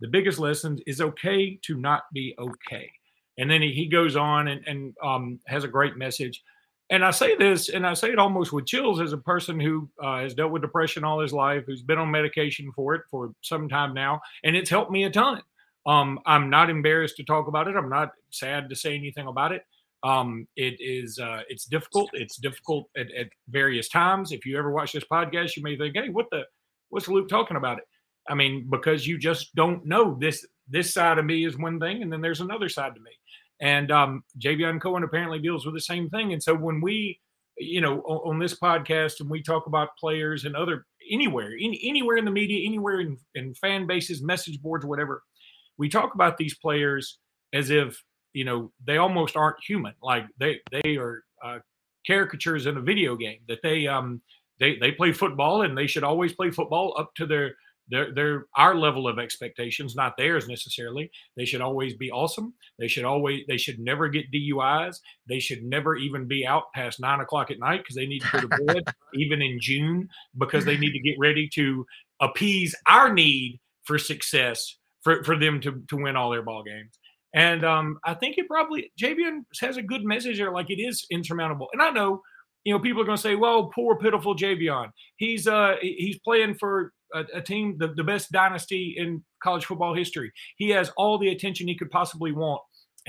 The 0.01 0.09
biggest 0.09 0.39
lesson 0.39 0.79
is 0.87 1.01
okay 1.01 1.59
to 1.63 1.77
not 1.79 2.03
be 2.13 2.35
okay. 2.39 2.91
And 3.39 3.51
then 3.51 3.63
he, 3.63 3.73
he 3.73 3.87
goes 3.87 4.17
on 4.17 4.49
and, 4.49 4.67
and 4.67 4.95
um, 5.03 5.41
has 5.47 5.65
a 5.65 5.69
great 5.69 5.97
message. 5.97 6.43
And 6.91 7.05
I 7.05 7.13
say 7.13 7.35
this, 7.35 7.71
and 7.71 7.87
I 7.87 7.95
say 7.95 8.11
it 8.11 8.19
almost 8.19 8.53
with 8.53 8.67
chills 8.67 9.01
as 9.01 9.13
a 9.13 9.19
person 9.19 9.59
who 9.59 9.89
uh, 10.03 10.19
has 10.19 10.35
dealt 10.35 10.53
with 10.53 10.63
depression 10.63 11.03
all 11.03 11.21
his 11.21 11.33
life, 11.33 11.65
who's 11.67 11.83
been 11.83 11.99
on 11.99 12.11
medication 12.11 12.71
for 12.73 12.95
it 12.95 13.03
for 13.11 13.33
some 13.41 13.69
time 13.69 13.95
now, 13.95 14.21
and 14.45 14.55
it's 14.55 14.69
helped 14.69 14.91
me 14.91 15.05
a 15.05 15.11
ton. 15.11 15.41
Um, 15.87 16.21
I'm 16.27 16.51
not 16.51 16.71
embarrassed 16.71 17.17
to 17.17 17.25
talk 17.25 17.49
about 17.49 17.69
it. 17.69 17.77
I'm 17.77 17.89
not 17.89 18.13
sad 18.31 18.69
to 18.69 18.77
say 18.77 18.95
anything 18.95 19.27
about 19.27 19.53
it. 19.53 19.63
Um, 20.03 20.47
it 20.57 20.77
is 20.81 21.19
uh, 21.19 21.43
it's 21.49 21.65
difficult. 21.65 22.11
It's 22.13 22.37
difficult 22.37 22.89
at, 22.97 23.11
at, 23.13 23.29
various 23.49 23.89
times. 23.89 24.33
If 24.33 24.45
you 24.45 24.59
ever 24.59 24.71
watch 24.71 24.93
this 24.93 25.05
podcast, 25.11 25.57
you 25.57 25.63
may 25.63 25.79
think, 25.79 25.97
"Hey, 25.97 26.11
what 26.11 26.27
the 26.31 26.43
what's 26.91 27.09
Luke 27.09 27.29
talking 27.29 27.57
about?" 27.57 27.79
It. 27.79 27.85
I 28.29 28.35
mean, 28.35 28.67
because 28.71 29.07
you 29.07 29.19
just 29.19 29.55
don't 29.55 29.85
know 29.87 30.17
this. 30.21 30.47
This 30.69 30.93
side 30.93 31.19
of 31.19 31.25
me 31.25 31.47
is 31.47 31.59
one 31.59 31.81
thing, 31.81 32.03
and 32.03 32.13
then 32.13 32.21
there's 32.21 32.43
another 32.43 32.69
side 32.69 32.95
to 32.95 33.01
me. 33.01 33.11
And 33.61 33.91
um, 33.91 34.25
Javion 34.39 34.81
Cohen 34.81 35.05
apparently 35.05 35.39
deals 35.39 35.65
with 35.65 35.75
the 35.75 35.81
same 35.81 36.11
thing. 36.11 36.33
And 36.33 36.43
so 36.43 36.55
when 36.55 36.81
we, 36.81 37.21
you 37.57 37.81
know, 37.81 38.01
on, 38.01 38.35
on 38.35 38.39
this 38.39 38.59
podcast 38.59 39.21
and 39.21 39.31
we 39.31 39.43
talk 39.43 39.67
about 39.67 39.97
players 39.99 40.45
and 40.45 40.57
other 40.57 40.87
anywhere, 41.11 41.53
in, 41.53 41.75
anywhere 41.83 42.17
in 42.17 42.25
the 42.25 42.31
media, 42.31 42.67
anywhere 42.67 43.01
in, 43.01 43.17
in 43.35 43.55
fan 43.55 43.87
bases, 43.87 44.23
message 44.23 44.61
boards, 44.61 44.85
whatever, 44.85 45.23
we 45.79 45.89
talk 45.89 46.15
about 46.15 46.37
these 46.37 46.57
players 46.57 47.19
as 47.53 47.71
if 47.71 48.03
you 48.33 48.45
know 48.45 48.71
they 48.85 48.99
almost 48.99 49.37
aren't 49.37 49.57
human. 49.67 49.95
Like 50.03 50.27
they 50.39 50.61
they 50.71 50.97
are 50.97 51.25
uh, 51.43 51.59
caricatures 52.07 52.67
in 52.67 52.77
a 52.77 52.81
video 52.81 53.17
game. 53.17 53.39
That 53.49 53.61
they 53.63 53.87
um 53.87 54.21
they 54.61 54.77
they 54.77 54.93
play 54.93 55.13
football 55.13 55.63
and 55.63 55.77
they 55.77 55.87
should 55.87 56.05
always 56.05 56.33
play 56.33 56.51
football 56.51 56.95
up 56.99 57.15
to 57.17 57.27
their 57.27 57.55
they're 57.89 58.15
they're 58.15 58.47
our 58.57 58.75
level 58.75 59.07
of 59.07 59.19
expectations, 59.19 59.95
not 59.95 60.17
theirs 60.17 60.49
necessarily. 60.49 61.11
They 61.37 61.45
should 61.45 61.61
always 61.61 61.95
be 61.95 62.11
awesome. 62.11 62.55
They 62.79 62.89
should 62.89 63.05
always 63.05 63.43
they 63.47 63.59
should 63.59 63.79
never 63.79 64.09
get 64.09 64.33
DUIs. 64.33 64.97
They 65.29 65.39
should 65.39 65.63
never 65.65 65.97
even 65.97 66.27
be 66.27 66.47
out 66.47 66.73
past 66.75 67.01
nine 67.01 67.21
o'clock 67.21 67.51
at 67.51 67.59
night 67.59 67.81
because 67.81 67.97
they 67.97 68.07
need 68.07 68.23
to 68.23 68.31
go 68.33 68.41
to 68.41 68.49
bed 68.65 68.85
even 69.15 69.43
in 69.43 69.59
June 69.61 70.09
because 70.39 70.65
they 70.65 70.79
need 70.79 70.93
to 70.93 71.01
get 71.01 71.17
ready 71.19 71.49
to 71.55 71.85
appease 72.21 72.75
our 72.87 73.13
need 73.13 73.61
for 73.85 73.99
success 73.99 74.77
for, 75.03 75.23
for 75.25 75.39
them 75.39 75.61
to 75.61 75.83
to 75.89 75.97
win 75.97 76.17
all 76.17 76.31
their 76.31 76.43
ball 76.43 76.63
games. 76.63 76.99
And 77.35 77.65
um, 77.65 77.99
I 78.05 78.15
think 78.15 78.39
it 78.39 78.49
probably 78.49 78.93
Javion 79.01 79.41
has 79.61 79.77
a 79.77 79.83
good 79.83 80.05
message 80.05 80.39
there, 80.39 80.53
like 80.53 80.71
it 80.71 80.81
is 80.81 81.05
insurmountable. 81.11 81.69
And 81.73 81.83
I 81.83 81.91
know, 81.91 82.23
you 82.63 82.73
know, 82.73 82.79
people 82.79 83.03
are 83.03 83.05
going 83.05 83.17
to 83.17 83.23
say, 83.23 83.35
"Well, 83.35 83.71
poor 83.75 83.99
pitiful 83.99 84.37
Javion. 84.37 84.91
He's 85.17 85.47
uh 85.47 85.75
he's 85.83 86.19
playing 86.25 86.55
for 86.55 86.93
a, 87.15 87.25
a 87.35 87.41
team, 87.41 87.77
the, 87.79 87.89
the 87.89 88.05
best 88.05 88.33
dynasty 88.33 88.95
in 88.99 89.23
college 89.43 89.65
football 89.65 89.95
history. 89.95 90.33
He 90.57 90.71
has 90.71 90.91
all 90.97 91.19
the 91.19 91.29
attention 91.29 91.69
he 91.69 91.79
could 91.79 91.91
possibly 91.91 92.33
want. 92.33 92.61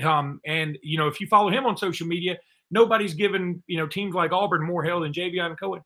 Um, 0.02 0.40
and 0.46 0.78
you 0.82 0.98
know, 0.98 1.08
if 1.08 1.20
you 1.20 1.26
follow 1.26 1.50
him 1.50 1.66
on 1.66 1.76
social 1.76 2.06
media, 2.06 2.38
nobody's 2.70 3.14
given 3.14 3.62
you 3.66 3.78
know 3.78 3.86
teams 3.86 4.14
like 4.14 4.32
Auburn 4.32 4.64
more 4.64 4.84
hell 4.84 5.00
than 5.00 5.12
Javion 5.12 5.58
Cohen. 5.58 5.82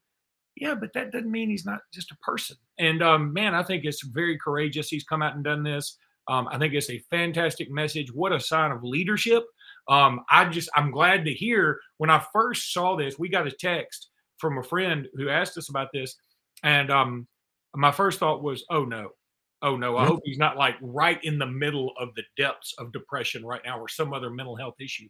Yeah, 0.56 0.74
but 0.74 0.92
that 0.94 1.12
doesn't 1.12 1.30
mean 1.30 1.48
he's 1.48 1.64
not 1.64 1.80
just 1.94 2.10
a 2.10 2.16
person. 2.16 2.56
And 2.78 3.02
um, 3.02 3.32
man, 3.32 3.54
I 3.54 3.62
think 3.62 3.84
it's 3.84 4.04
very 4.04 4.36
courageous. 4.38 4.88
He's 4.88 5.04
come 5.04 5.22
out 5.22 5.34
and 5.34 5.44
done 5.44 5.62
this. 5.62 5.96
Um, 6.28 6.48
I 6.50 6.58
think 6.58 6.74
it's 6.74 6.90
a 6.90 7.02
fantastic 7.10 7.70
message. 7.70 8.12
What 8.12 8.32
a 8.32 8.40
sign 8.40 8.70
of 8.70 8.84
leadership. 8.84 9.44
Um, 9.88 10.20
I 10.30 10.44
just 10.46 10.68
I'm 10.74 10.90
glad 10.90 11.24
to 11.24 11.32
hear 11.32 11.80
when 11.98 12.10
I 12.10 12.24
first 12.32 12.72
saw 12.72 12.96
this, 12.96 13.18
we 13.18 13.28
got 13.28 13.46
a 13.46 13.52
text 13.52 14.10
from 14.38 14.58
a 14.58 14.62
friend 14.62 15.06
who 15.14 15.28
asked 15.28 15.56
us 15.58 15.68
about 15.68 15.88
this, 15.92 16.16
and 16.62 16.90
um, 16.90 17.26
my 17.74 17.90
first 17.90 18.18
thought 18.18 18.42
was, 18.42 18.64
oh 18.70 18.84
no, 18.84 19.10
oh 19.62 19.76
no, 19.76 19.96
I 19.96 20.00
mm-hmm. 20.00 20.12
hope 20.12 20.20
he's 20.24 20.38
not 20.38 20.56
like 20.56 20.76
right 20.80 21.22
in 21.22 21.38
the 21.38 21.46
middle 21.46 21.92
of 21.98 22.14
the 22.14 22.22
depths 22.36 22.74
of 22.78 22.92
depression 22.92 23.44
right 23.44 23.60
now 23.64 23.78
or 23.78 23.88
some 23.88 24.12
other 24.12 24.30
mental 24.30 24.56
health 24.56 24.76
issue. 24.80 25.08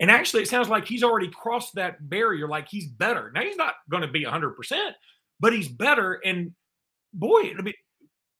And 0.00 0.10
actually, 0.10 0.42
it 0.42 0.48
sounds 0.48 0.68
like 0.68 0.86
he's 0.86 1.04
already 1.04 1.28
crossed 1.28 1.74
that 1.76 2.08
barrier. 2.08 2.48
Like 2.48 2.68
he's 2.68 2.88
better 2.88 3.30
now. 3.34 3.42
He's 3.42 3.56
not 3.56 3.74
going 3.88 4.02
to 4.02 4.08
be 4.08 4.24
hundred 4.24 4.56
percent, 4.56 4.94
but 5.38 5.52
he's 5.52 5.68
better. 5.68 6.20
And 6.24 6.52
boy, 7.12 7.54
I 7.56 7.62
mean, 7.62 7.74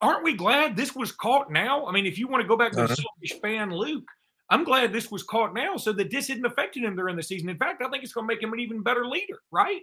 aren't 0.01 0.25
we 0.25 0.35
glad 0.35 0.77
this 0.77 0.95
was 0.97 1.13
caught 1.13 1.53
now? 1.53 1.87
I 1.87 1.93
mean, 1.93 2.07
if 2.07 2.19
you 2.19 2.27
want 2.27 2.43
to 2.43 2.49
go 2.49 2.57
back 2.57 2.73
to 2.73 2.83
uh-huh. 2.85 2.95
selfish 2.95 3.41
fan 3.41 3.71
Luke, 3.71 4.05
I'm 4.51 4.65
glad 4.65 4.93
this 4.93 5.11
was 5.11 5.23
caught 5.23 5.55
now 5.55 5.77
so 5.77 5.93
that 5.93 6.11
this 6.11 6.29
isn't 6.29 6.45
affecting 6.45 6.83
him 6.83 6.97
during 6.97 7.17
the 7.17 7.23
season. 7.23 7.49
In 7.49 7.57
fact, 7.57 7.83
I 7.83 7.89
think 7.89 8.03
it's 8.03 8.13
going 8.13 8.29
to 8.29 8.35
make 8.35 8.43
him 8.43 8.53
an 8.53 8.61
even 8.61 8.83
better 8.83 9.07
leader, 9.07 9.39
right? 9.51 9.81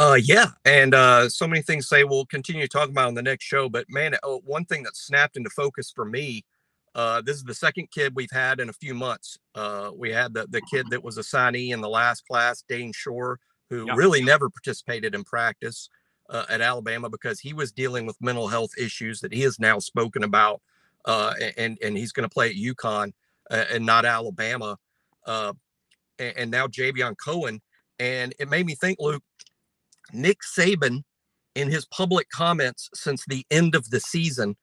Uh, 0.00 0.14
yeah, 0.14 0.46
and 0.64 0.94
uh, 0.94 1.28
so 1.28 1.46
many 1.46 1.60
things 1.60 1.86
say 1.86 2.04
we'll 2.04 2.24
continue 2.24 2.66
talking 2.66 2.92
about 2.92 3.08
on 3.08 3.14
the 3.14 3.20
next 3.20 3.44
show. 3.44 3.68
But 3.68 3.84
man, 3.90 4.16
oh, 4.22 4.40
one 4.46 4.64
thing 4.64 4.82
that 4.84 4.96
snapped 4.96 5.36
into 5.36 5.50
focus 5.50 5.92
for 5.94 6.06
me, 6.06 6.42
uh, 6.94 7.20
this 7.20 7.36
is 7.36 7.44
the 7.44 7.52
second 7.52 7.90
kid 7.90 8.14
we've 8.16 8.30
had 8.30 8.60
in 8.60 8.70
a 8.70 8.72
few 8.72 8.94
months. 8.94 9.36
Uh, 9.54 9.90
we 9.94 10.10
had 10.10 10.32
the 10.32 10.46
the 10.48 10.62
kid 10.62 10.86
that 10.88 11.04
was 11.04 11.18
a 11.18 11.20
signee 11.20 11.74
in 11.74 11.82
the 11.82 11.88
last 11.88 12.26
class, 12.26 12.64
Dane 12.66 12.94
Shore, 12.94 13.40
who 13.68 13.84
yeah. 13.88 13.94
really 13.94 14.22
never 14.22 14.48
participated 14.48 15.14
in 15.14 15.22
practice 15.22 15.90
uh, 16.30 16.46
at 16.48 16.62
Alabama 16.62 17.10
because 17.10 17.38
he 17.38 17.52
was 17.52 17.70
dealing 17.70 18.06
with 18.06 18.16
mental 18.22 18.48
health 18.48 18.70
issues 18.78 19.20
that 19.20 19.34
he 19.34 19.42
has 19.42 19.60
now 19.60 19.78
spoken 19.78 20.24
about, 20.24 20.62
uh, 21.04 21.34
and 21.58 21.76
and 21.84 21.94
he's 21.94 22.12
going 22.12 22.26
to 22.26 22.32
play 22.32 22.48
at 22.48 22.56
UConn 22.56 23.12
uh, 23.50 23.64
and 23.70 23.84
not 23.84 24.06
Alabama. 24.06 24.78
Uh, 25.26 25.52
and, 26.18 26.38
and 26.38 26.50
now 26.50 26.66
Javion 26.66 27.16
Cohen, 27.22 27.60
and 27.98 28.32
it 28.38 28.48
made 28.48 28.64
me 28.64 28.74
think, 28.74 28.98
Luke 28.98 29.22
Nick 30.12 30.38
Saban, 30.42 31.04
in 31.54 31.70
his 31.70 31.84
public 31.86 32.30
comments 32.30 32.88
since 32.94 33.24
the 33.26 33.44
end 33.50 33.74
of 33.74 33.90
the 33.90 34.00
season, 34.00 34.56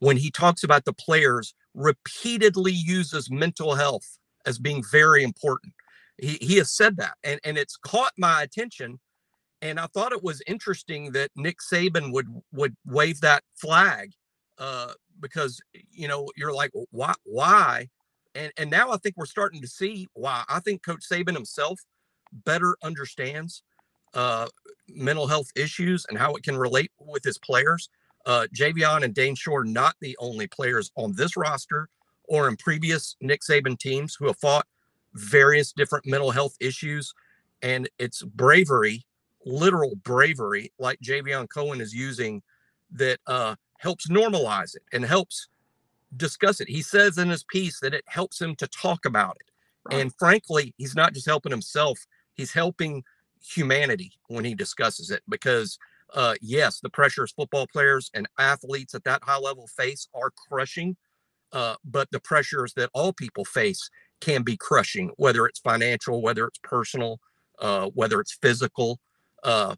when 0.00 0.16
he 0.16 0.30
talks 0.30 0.64
about 0.64 0.84
the 0.84 0.92
players, 0.92 1.54
repeatedly 1.74 2.72
uses 2.72 3.30
mental 3.30 3.74
health 3.74 4.18
as 4.44 4.58
being 4.58 4.82
very 4.90 5.22
important. 5.22 5.72
He, 6.18 6.38
he 6.40 6.56
has 6.56 6.70
said 6.72 6.96
that, 6.96 7.14
and, 7.22 7.40
and 7.44 7.56
it's 7.56 7.76
caught 7.76 8.12
my 8.18 8.42
attention. 8.42 8.98
And 9.62 9.80
I 9.80 9.86
thought 9.86 10.12
it 10.12 10.22
was 10.22 10.42
interesting 10.46 11.12
that 11.12 11.30
Nick 11.36 11.58
Saban 11.60 12.12
would 12.12 12.26
would 12.52 12.76
wave 12.84 13.20
that 13.22 13.42
flag 13.54 14.12
uh, 14.58 14.92
because 15.20 15.60
you 15.90 16.08
know 16.08 16.28
you're 16.36 16.52
like 16.52 16.70
why 16.90 17.14
why 17.24 17.88
and 18.36 18.52
and 18.56 18.70
now 18.70 18.90
I 18.90 18.98
think 18.98 19.16
we're 19.16 19.26
starting 19.26 19.60
to 19.62 19.68
see 19.68 20.08
why. 20.12 20.44
I 20.48 20.60
think 20.60 20.84
Coach 20.84 21.04
Saban 21.10 21.34
himself 21.34 21.80
better 22.32 22.76
understands 22.82 23.62
uh, 24.14 24.46
mental 24.88 25.26
health 25.26 25.48
issues 25.56 26.06
and 26.08 26.18
how 26.18 26.34
it 26.34 26.42
can 26.42 26.56
relate 26.56 26.90
with 27.00 27.24
his 27.24 27.38
players. 27.38 27.88
Uh, 28.24 28.46
Javion 28.54 29.04
and 29.04 29.14
Dane 29.14 29.34
Shore, 29.34 29.64
not 29.64 29.94
the 30.00 30.16
only 30.18 30.46
players 30.46 30.90
on 30.96 31.14
this 31.14 31.36
roster 31.36 31.88
or 32.24 32.48
in 32.48 32.56
previous 32.56 33.16
Nick 33.20 33.40
Saban 33.42 33.78
teams 33.78 34.16
who 34.18 34.26
have 34.26 34.38
fought 34.38 34.66
various 35.14 35.72
different 35.72 36.06
mental 36.06 36.30
health 36.30 36.56
issues. 36.60 37.14
And 37.62 37.88
it's 37.98 38.22
bravery, 38.22 39.06
literal 39.44 39.94
bravery, 39.96 40.72
like 40.78 40.98
Javion 41.00 41.48
Cohen 41.48 41.80
is 41.80 41.94
using, 41.94 42.42
that 42.92 43.18
uh, 43.26 43.54
helps 43.78 44.08
normalize 44.08 44.74
it 44.74 44.82
and 44.92 45.04
helps 45.04 45.48
discuss 46.16 46.60
it. 46.60 46.68
He 46.68 46.82
says 46.82 47.18
in 47.18 47.28
his 47.30 47.44
piece 47.44 47.80
that 47.80 47.94
it 47.94 48.04
helps 48.06 48.40
him 48.40 48.54
to 48.56 48.66
talk 48.68 49.04
about 49.04 49.36
it. 49.40 49.52
Right. 49.84 50.00
And 50.00 50.12
frankly, 50.18 50.74
he's 50.76 50.94
not 50.94 51.14
just 51.14 51.26
helping 51.26 51.52
himself, 51.52 51.98
he's 52.34 52.52
helping 52.52 53.04
humanity 53.54 54.12
when 54.28 54.44
he 54.44 54.54
discusses 54.54 55.10
it 55.10 55.22
because 55.28 55.78
uh, 56.14 56.34
yes, 56.40 56.80
the 56.80 56.90
pressures 56.90 57.32
football 57.32 57.66
players 57.66 58.10
and 58.14 58.28
athletes 58.38 58.94
at 58.94 59.04
that 59.04 59.22
high 59.24 59.38
level 59.38 59.66
face 59.66 60.08
are 60.14 60.30
crushing, 60.30 60.96
uh, 61.52 61.74
but 61.84 62.10
the 62.10 62.20
pressures 62.20 62.72
that 62.74 62.90
all 62.94 63.12
people 63.12 63.44
face 63.44 63.90
can 64.20 64.42
be 64.42 64.56
crushing, 64.56 65.10
whether 65.16 65.46
it's 65.46 65.60
financial, 65.60 66.22
whether 66.22 66.46
it's 66.46 66.58
personal, 66.62 67.20
uh, 67.58 67.88
whether 67.94 68.20
it's 68.20 68.38
physical. 68.40 69.00
Uh, 69.42 69.74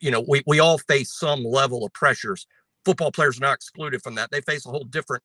you 0.00 0.10
know, 0.10 0.24
we, 0.26 0.42
we 0.46 0.60
all 0.60 0.78
face 0.78 1.12
some 1.12 1.44
level 1.44 1.84
of 1.84 1.92
pressures. 1.92 2.46
Football 2.84 3.12
players 3.12 3.38
are 3.38 3.42
not 3.42 3.54
excluded 3.54 4.02
from 4.02 4.14
that. 4.14 4.30
They 4.30 4.40
face 4.40 4.64
a 4.66 4.70
whole 4.70 4.84
different 4.84 5.22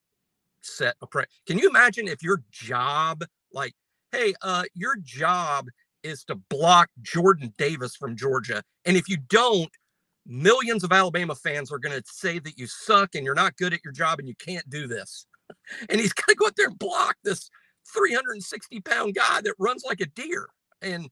set 0.61 0.95
of. 1.01 1.09
Can 1.45 1.57
you 1.57 1.69
imagine 1.69 2.07
if 2.07 2.23
your 2.23 2.43
job, 2.51 3.23
like, 3.53 3.73
hey, 4.11 4.33
uh, 4.41 4.63
your 4.73 4.97
job 4.97 5.69
is 6.05 6.23
to 6.25 6.35
block 6.35 6.89
Jordan 7.01 7.53
Davis 7.57 7.95
from 7.95 8.15
Georgia. 8.15 8.63
And 8.85 8.95
if 8.95 9.09
you 9.09 9.17
don't, 9.29 9.71
millions 10.25 10.83
of 10.83 10.91
Alabama 10.91 11.35
fans 11.35 11.71
are 11.71 11.79
going 11.79 11.97
to 11.97 12.03
say 12.07 12.39
that 12.39 12.57
you 12.57 12.67
suck 12.67 13.15
and 13.15 13.25
you're 13.25 13.35
not 13.35 13.57
good 13.57 13.73
at 13.73 13.83
your 13.83 13.93
job 13.93 14.19
and 14.19 14.27
you 14.27 14.35
can't 14.35 14.69
do 14.69 14.87
this. 14.87 15.25
And 15.89 16.01
he's 16.01 16.11
going 16.11 16.33
to 16.33 16.35
go 16.35 16.47
out 16.47 16.55
there 16.55 16.67
and 16.67 16.79
block 16.79 17.17
this 17.23 17.51
360 17.93 18.81
pound 18.81 19.13
guy 19.13 19.41
that 19.41 19.53
runs 19.59 19.83
like 19.83 20.01
a 20.01 20.07
deer. 20.07 20.47
And 20.81 21.07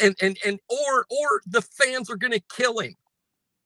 and 0.00 0.14
and 0.20 0.36
and 0.46 0.60
or 0.68 1.06
or 1.10 1.40
the 1.46 1.62
fans 1.62 2.10
are 2.10 2.16
going 2.16 2.32
to 2.32 2.42
kill 2.54 2.78
him. 2.78 2.94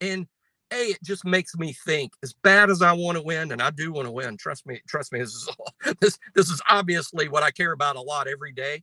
And 0.00 0.26
hey, 0.70 0.86
it 0.86 1.02
just 1.02 1.24
makes 1.24 1.54
me 1.56 1.74
think. 1.84 2.12
As 2.22 2.34
bad 2.42 2.70
as 2.70 2.82
I 2.82 2.92
want 2.92 3.18
to 3.18 3.22
win, 3.22 3.52
and 3.52 3.62
I 3.62 3.70
do 3.70 3.92
want 3.92 4.06
to 4.06 4.12
win. 4.12 4.36
Trust 4.36 4.66
me, 4.66 4.80
trust 4.88 5.12
me. 5.12 5.18
This 5.20 5.34
is 5.34 5.48
all, 5.58 5.74
this 6.00 6.18
this 6.34 6.48
is 6.48 6.60
obviously 6.68 7.28
what 7.28 7.42
I 7.42 7.50
care 7.50 7.72
about 7.72 7.96
a 7.96 8.00
lot 8.00 8.28
every 8.28 8.52
day. 8.52 8.82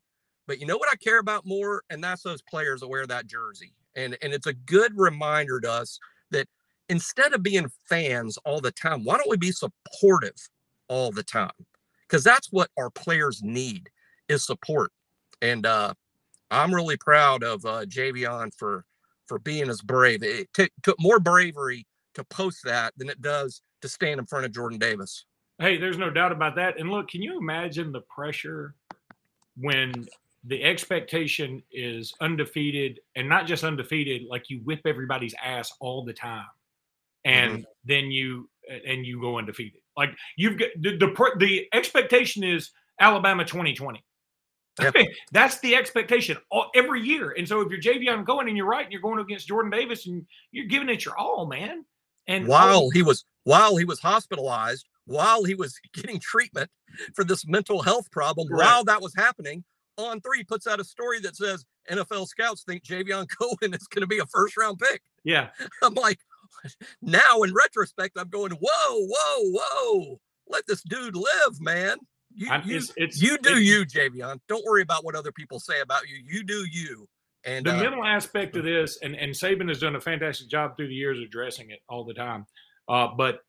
But 0.50 0.60
you 0.60 0.66
know 0.66 0.78
what 0.78 0.90
I 0.92 0.96
care 0.96 1.20
about 1.20 1.46
more? 1.46 1.84
And 1.92 2.04
that's 2.04 2.24
those 2.24 2.42
players 2.42 2.80
that 2.80 2.88
wear 2.88 3.06
that 3.06 3.28
jersey. 3.28 3.72
And, 3.96 4.18
and 4.24 4.34
it's 4.34 4.48
a 4.48 4.54
good 4.54 4.92
reminder 4.96 5.60
to 5.60 5.72
us 5.72 6.00
that 6.32 6.48
instead 6.90 7.34
of 7.34 7.44
being 7.44 7.70
fans 7.88 8.40
all 8.46 8.60
the 8.60 8.72
time, 8.72 9.04
why 9.04 9.18
don't 9.18 9.30
we 9.30 9.38
be 9.38 9.52
supportive 9.52 10.34
all 10.88 11.12
the 11.12 11.22
time? 11.22 11.52
Because 12.08 12.24
that's 12.24 12.52
what 12.52 12.72
our 12.80 12.90
players 12.90 13.44
need 13.44 13.92
is 14.28 14.44
support. 14.44 14.92
And 15.40 15.68
uh, 15.68 15.94
I'm 16.50 16.74
really 16.74 16.98
proud 16.98 17.44
of 17.44 17.64
uh, 17.64 17.86
Javion 17.86 18.52
for 18.58 18.86
for 19.28 19.38
being 19.38 19.70
as 19.70 19.82
brave. 19.84 20.24
It 20.24 20.52
t- 20.56 20.72
took 20.82 21.00
more 21.00 21.20
bravery 21.20 21.86
to 22.16 22.24
post 22.24 22.62
that 22.64 22.94
than 22.98 23.08
it 23.08 23.22
does 23.22 23.62
to 23.84 23.88
stand 23.88 24.20
in 24.20 24.26
front 24.26 24.46
of 24.48 24.52
Jordan 24.52 24.80
Davis. 24.80 25.26
Hey, 25.60 25.78
there's 25.78 26.00
no 26.00 26.10
doubt 26.10 26.32
about 26.32 26.56
that. 26.56 26.80
And 26.80 26.90
look, 26.90 27.10
can 27.10 27.22
you 27.22 27.38
imagine 27.38 27.92
the 27.92 28.02
pressure 28.02 28.74
when 29.56 30.08
the 30.46 30.64
expectation 30.64 31.62
is 31.72 32.14
undefeated 32.22 33.00
and 33.16 33.28
not 33.28 33.46
just 33.46 33.64
undefeated 33.64 34.24
like 34.30 34.50
you 34.50 34.60
whip 34.60 34.82
everybody's 34.86 35.36
ass 35.44 35.72
all 35.80 36.04
the 36.04 36.14
time 36.14 36.46
and 37.26 37.52
mm-hmm. 37.52 37.64
then 37.86 38.12
you 38.12 38.50
and 38.86 39.06
you 39.06 39.20
go 39.20 39.38
undefeated 39.38 39.82
like 39.98 40.12
you've 40.38 40.58
got 40.58 40.70
the 40.80 40.98
the, 40.98 41.32
the 41.40 41.68
expectation 41.74 42.44
is 42.44 42.72
alabama 43.02 43.44
2020 43.44 44.04
yep. 44.82 44.96
that's 45.32 45.60
the 45.60 45.76
expectation 45.76 46.38
all, 46.50 46.70
every 46.74 47.02
year 47.02 47.34
and 47.38 47.48
so 47.48 47.62
if 47.62 47.70
you're 47.70 47.82
Javion 47.82 48.26
going 48.26 48.48
and 48.48 48.56
you're 48.56 48.66
right 48.66 48.86
and 48.86 48.94
you're 48.94 49.02
going 49.02 49.20
against 49.20 49.48
jordan 49.48 49.72
davis 49.72 50.08
and 50.08 50.26
you're 50.52 50.68
giving 50.68 50.90
it 50.90 51.04
your 51.04 51.18
all 51.18 51.46
man 51.46 51.84
and 52.28 52.48
while 52.48 52.86
oh, 52.86 52.90
he 52.92 53.04
was 53.04 53.26
while 53.44 53.76
he 53.76 53.86
was 53.86 54.00
hospitalized 54.00 54.88
while 55.06 55.44
he 55.44 55.56
was 55.56 55.78
getting 55.94 56.20
treatment 56.20 56.70
for 57.14 57.26
this 57.26 57.46
mental 57.46 57.82
health 57.82 58.10
problem 58.12 58.48
right. 58.50 58.66
while 58.66 58.84
that 58.86 59.02
was 59.02 59.14
happening 59.18 59.66
on 60.06 60.22
three 60.22 60.44
puts 60.44 60.68
out 60.68 60.80
a 60.80 60.84
story 60.84 61.20
that 61.22 61.36
says 61.36 61.66
NFL 61.90 62.28
scouts 62.28 62.64
think 62.64 62.84
Javion 62.84 63.28
Cohen 63.40 63.74
is 63.74 63.88
going 63.88 64.02
to 64.02 64.08
be 64.08 64.20
a 64.20 64.26
first 64.28 64.58
round 64.58 64.80
pick. 64.80 65.02
Yeah. 65.24 65.50
I'm 65.84 65.94
like, 65.94 66.20
now 67.02 67.42
in 67.44 67.54
retrospect, 67.54 68.18
I'm 68.18 68.30
going, 68.30 68.52
whoa, 68.52 69.08
whoa, 69.08 69.60
whoa. 69.62 70.20
Let 70.48 70.66
this 70.68 70.82
dude 70.84 71.16
live, 71.16 71.60
man. 71.62 71.98
You, 72.34 72.50
I'm- 72.50 72.64
you, 72.66 72.78
it's- 72.78 72.92
it's- 72.98 73.22
you 73.22 73.38
do 73.38 73.52
it's- 73.58 73.64
you, 73.66 73.86
Javion. 73.86 74.40
Don't 74.48 74.66
worry 74.66 74.82
about 74.82 75.04
what 75.06 75.16
other 75.16 75.32
people 75.32 75.60
say 75.60 75.82
about 75.82 76.08
you. 76.10 76.18
You 76.28 76.44
do 76.44 76.66
you. 76.72 77.08
And 77.46 77.66
the 77.66 77.74
uh, 77.74 77.80
mental 77.82 78.04
aspect 78.04 78.58
of 78.58 78.66
this, 78.66 78.98
and, 79.02 79.16
and 79.16 79.32
Saban 79.34 79.70
has 79.70 79.80
done 79.80 79.96
a 79.96 80.02
fantastic 80.02 80.50
job 80.50 80.76
through 80.76 80.90
the 80.90 80.94
years 80.94 81.20
addressing 81.20 81.70
it 81.72 81.80
all 81.88 82.04
the 82.04 82.14
time. 82.14 82.46
Uh, 82.90 83.08
but 83.16 83.40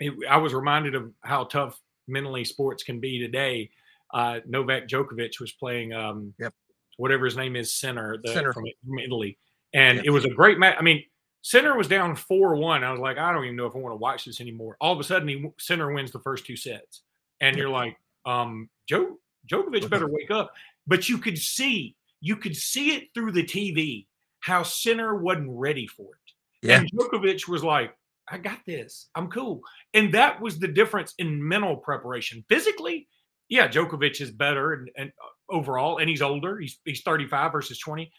it, 0.00 0.14
I 0.28 0.38
was 0.38 0.54
reminded 0.54 0.94
of 0.94 1.12
how 1.20 1.44
tough 1.44 1.78
mentally 2.08 2.44
sports 2.44 2.82
can 2.82 3.00
be 3.00 3.18
today. 3.18 3.70
Uh, 4.12 4.40
Novak 4.46 4.88
Djokovic 4.88 5.40
was 5.40 5.52
playing 5.52 5.92
um, 5.92 6.34
Yep. 6.38 6.54
whatever 6.96 7.24
his 7.24 7.36
name 7.36 7.56
is, 7.56 7.72
center, 7.72 8.18
the, 8.22 8.32
Sinner. 8.32 8.52
From, 8.52 8.64
from 8.86 8.98
Italy. 8.98 9.38
And 9.74 9.96
Yep. 9.98 10.04
it 10.06 10.10
was 10.10 10.24
a 10.24 10.30
great 10.30 10.58
match. 10.58 10.76
I 10.78 10.82
mean, 10.82 11.02
Sinner 11.42 11.76
was 11.76 11.88
down 11.88 12.14
4 12.14 12.56
1. 12.56 12.84
I 12.84 12.90
was 12.90 13.00
like, 13.00 13.18
I 13.18 13.32
don't 13.32 13.44
even 13.44 13.56
know 13.56 13.66
if 13.66 13.74
I 13.74 13.78
want 13.78 13.92
to 13.92 13.96
watch 13.96 14.24
this 14.24 14.40
anymore. 14.40 14.76
All 14.80 14.92
of 14.92 15.00
a 15.00 15.04
sudden, 15.04 15.26
he 15.28 15.50
Sinner 15.58 15.92
wins 15.92 16.12
the 16.12 16.20
first 16.20 16.46
two 16.46 16.56
sets. 16.56 17.02
And 17.40 17.56
you're 17.56 17.68
like, 17.68 17.96
um, 18.24 18.68
Joe, 18.88 19.18
Djokovic 19.50 19.90
better 19.90 20.06
wake 20.08 20.30
up. 20.30 20.52
But 20.86 21.08
you 21.08 21.18
could 21.18 21.38
see, 21.38 21.96
you 22.20 22.36
could 22.36 22.54
see 22.56 22.94
it 22.94 23.08
through 23.14 23.32
the 23.32 23.42
TV 23.42 24.06
how 24.40 24.62
Sinner 24.62 25.16
wasn't 25.16 25.48
ready 25.50 25.86
for 25.86 26.02
it. 26.14 26.66
Yeah. 26.68 26.78
And 26.80 26.92
Djokovic 26.92 27.48
was 27.48 27.64
like, 27.64 27.96
I 28.28 28.38
got 28.38 28.58
this. 28.66 29.08
I'm 29.14 29.28
cool. 29.28 29.62
And 29.94 30.14
that 30.14 30.40
was 30.40 30.58
the 30.58 30.68
difference 30.68 31.14
in 31.18 31.46
mental 31.46 31.76
preparation. 31.76 32.44
Physically, 32.48 33.08
yeah, 33.52 33.68
Djokovic 33.68 34.18
is 34.22 34.30
better 34.30 34.72
and, 34.72 34.90
and 34.96 35.12
uh, 35.22 35.54
overall, 35.54 35.98
and 35.98 36.08
he's 36.08 36.22
older. 36.22 36.58
He's 36.58 36.78
he's 36.86 37.02
35 37.02 37.52
versus 37.52 37.78
20. 37.78 38.10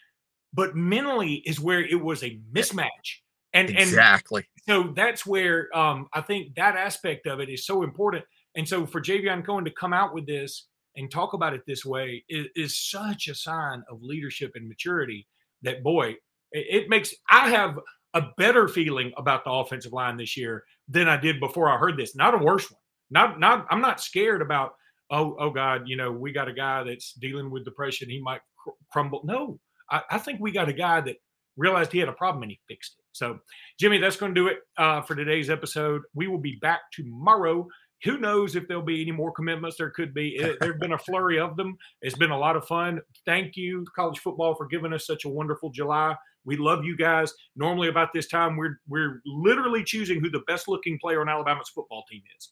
But 0.54 0.76
mentally 0.76 1.42
is 1.48 1.60
where 1.60 1.84
it 1.84 2.00
was 2.00 2.22
a 2.22 2.40
mismatch. 2.54 3.22
And 3.52 3.70
and 3.70 3.80
exactly. 3.80 4.46
so 4.68 4.94
that's 4.96 5.26
where 5.26 5.76
um, 5.76 6.08
I 6.14 6.22
think 6.22 6.54
that 6.56 6.76
aspect 6.76 7.26
of 7.26 7.40
it 7.40 7.50
is 7.50 7.66
so 7.66 7.82
important. 7.82 8.26
And 8.54 8.70
so 8.70 8.86
for 8.86 9.02
Javion 9.02 9.44
Cohen 9.44 9.66
to 9.66 9.72
come 9.72 9.92
out 9.92 10.14
with 10.14 10.28
this 10.28 10.68
and 10.96 11.10
talk 11.10 11.34
about 11.34 11.56
it 11.56 11.64
this 11.66 11.84
way 11.84 12.24
is, 12.30 12.46
is 12.56 12.78
such 12.78 13.28
a 13.28 13.34
sign 13.34 13.82
of 13.90 14.04
leadership 14.04 14.52
and 14.54 14.68
maturity 14.68 15.28
that 15.64 15.82
boy, 15.82 16.10
it, 16.52 16.84
it 16.84 16.90
makes 16.90 17.12
I 17.28 17.50
have 17.50 17.80
a 18.14 18.22
better 18.38 18.68
feeling 18.68 19.12
about 19.18 19.46
the 19.46 19.52
offensive 19.52 19.94
line 19.94 20.18
this 20.18 20.38
year 20.38 20.64
than 20.88 21.10
I 21.10 21.18
did 21.18 21.40
before 21.40 21.72
I 21.72 21.78
heard 21.80 21.98
this. 21.98 22.16
Not 22.16 22.36
a 22.36 22.38
worse 22.38 22.70
one. 22.70 22.80
Not 23.10 23.40
not 23.40 23.66
I'm 23.72 23.82
not 23.82 24.00
scared 24.00 24.44
about 24.44 24.74
oh 25.14 25.38
oh 25.40 25.52
God, 25.52 25.84
you 25.86 25.96
know, 25.96 26.12
we 26.12 26.34
got 26.34 26.50
a 26.50 26.54
guy 26.54 26.84
that's 26.84 27.14
dealing 27.14 27.50
with 27.50 27.64
depression. 27.64 28.10
He 28.10 28.22
might 28.22 28.42
cr- 28.58 28.72
crumble. 28.92 29.22
No, 29.24 29.60
I, 29.90 30.02
I 30.12 30.18
think 30.18 30.42
we 30.42 30.52
got 30.52 30.68
a 30.68 30.74
guy 30.74 31.00
that 31.02 31.18
realized 31.56 31.92
he 31.92 32.00
had 32.00 32.10
a 32.10 32.14
problem 32.14 32.44
and 32.44 32.52
he 32.52 32.60
fixed 32.68 32.96
it. 32.98 33.06
So, 33.14 33.40
Jimmy, 33.80 34.00
that's 34.00 34.18
going 34.18 34.34
to 34.34 34.42
do 34.42 34.48
it 34.48 34.58
uh, 34.78 35.02
for 35.02 35.16
today's 35.16 35.50
episode. 35.50 36.02
We 36.16 36.28
will 36.28 36.40
be 36.40 36.58
back 36.62 36.82
tomorrow. 36.92 37.68
Who 38.04 38.18
knows 38.18 38.56
if 38.56 38.68
there'll 38.68 38.84
be 38.84 39.02
any 39.02 39.12
more 39.12 39.32
commitments? 39.32 39.78
There 39.78 39.92
could 39.92 40.14
be. 40.14 40.38
There 40.38 40.58
have 40.72 40.80
been 40.80 40.94
a 40.94 40.98
flurry 40.98 41.40
of 41.40 41.56
them. 41.56 41.78
It's 42.02 42.18
been 42.18 42.32
a 42.32 42.38
lot 42.38 42.58
of 42.58 42.68
fun. 42.68 43.00
Thank 43.26 43.56
you, 43.56 43.86
college 43.96 44.20
football, 44.20 44.56
for 44.56 44.66
giving 44.66 44.92
us 44.92 45.06
such 45.06 45.24
a 45.24 45.30
wonderful 45.30 45.70
July. 45.70 46.16
We 46.44 46.58
love 46.58 46.84
you 46.84 46.98
guys. 46.98 47.34
Normally, 47.56 47.88
about 47.88 48.10
this 48.14 48.28
time, 48.28 48.58
we're 48.58 48.80
we're 48.90 49.22
literally 49.26 49.86
choosing 49.86 50.20
who 50.20 50.30
the 50.30 50.44
best 50.48 50.68
looking 50.68 51.00
player 51.00 51.22
on 51.22 51.30
Alabama's 51.30 51.70
football 51.70 52.04
team 52.10 52.24
is. 52.38 52.52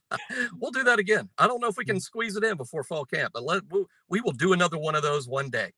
we'll 0.58 0.70
do 0.70 0.84
that 0.84 0.98
again. 0.98 1.28
I 1.38 1.46
don't 1.46 1.60
know 1.60 1.68
if 1.68 1.76
we 1.76 1.84
Mm. 1.84 1.88
can 1.88 2.00
squeeze 2.00 2.36
it 2.36 2.44
in 2.44 2.56
before 2.56 2.84
fall 2.84 3.04
camp, 3.04 3.32
but 3.34 3.42
let 3.44 3.62
we'll, 3.70 3.86
we 4.08 4.20
will 4.20 4.32
do 4.32 4.52
another 4.52 4.78
one 4.78 4.94
of 4.94 5.02
those 5.02 5.28
one 5.28 5.50
day. 5.50 5.72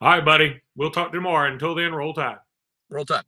All 0.00 0.08
right, 0.10 0.24
buddy. 0.24 0.60
We'll 0.76 0.90
talk 0.90 1.12
tomorrow. 1.12 1.50
Until 1.52 1.74
then, 1.74 1.92
roll 1.94 2.12
tide. 2.12 2.38
Roll 2.90 3.04
tide. 3.04 3.24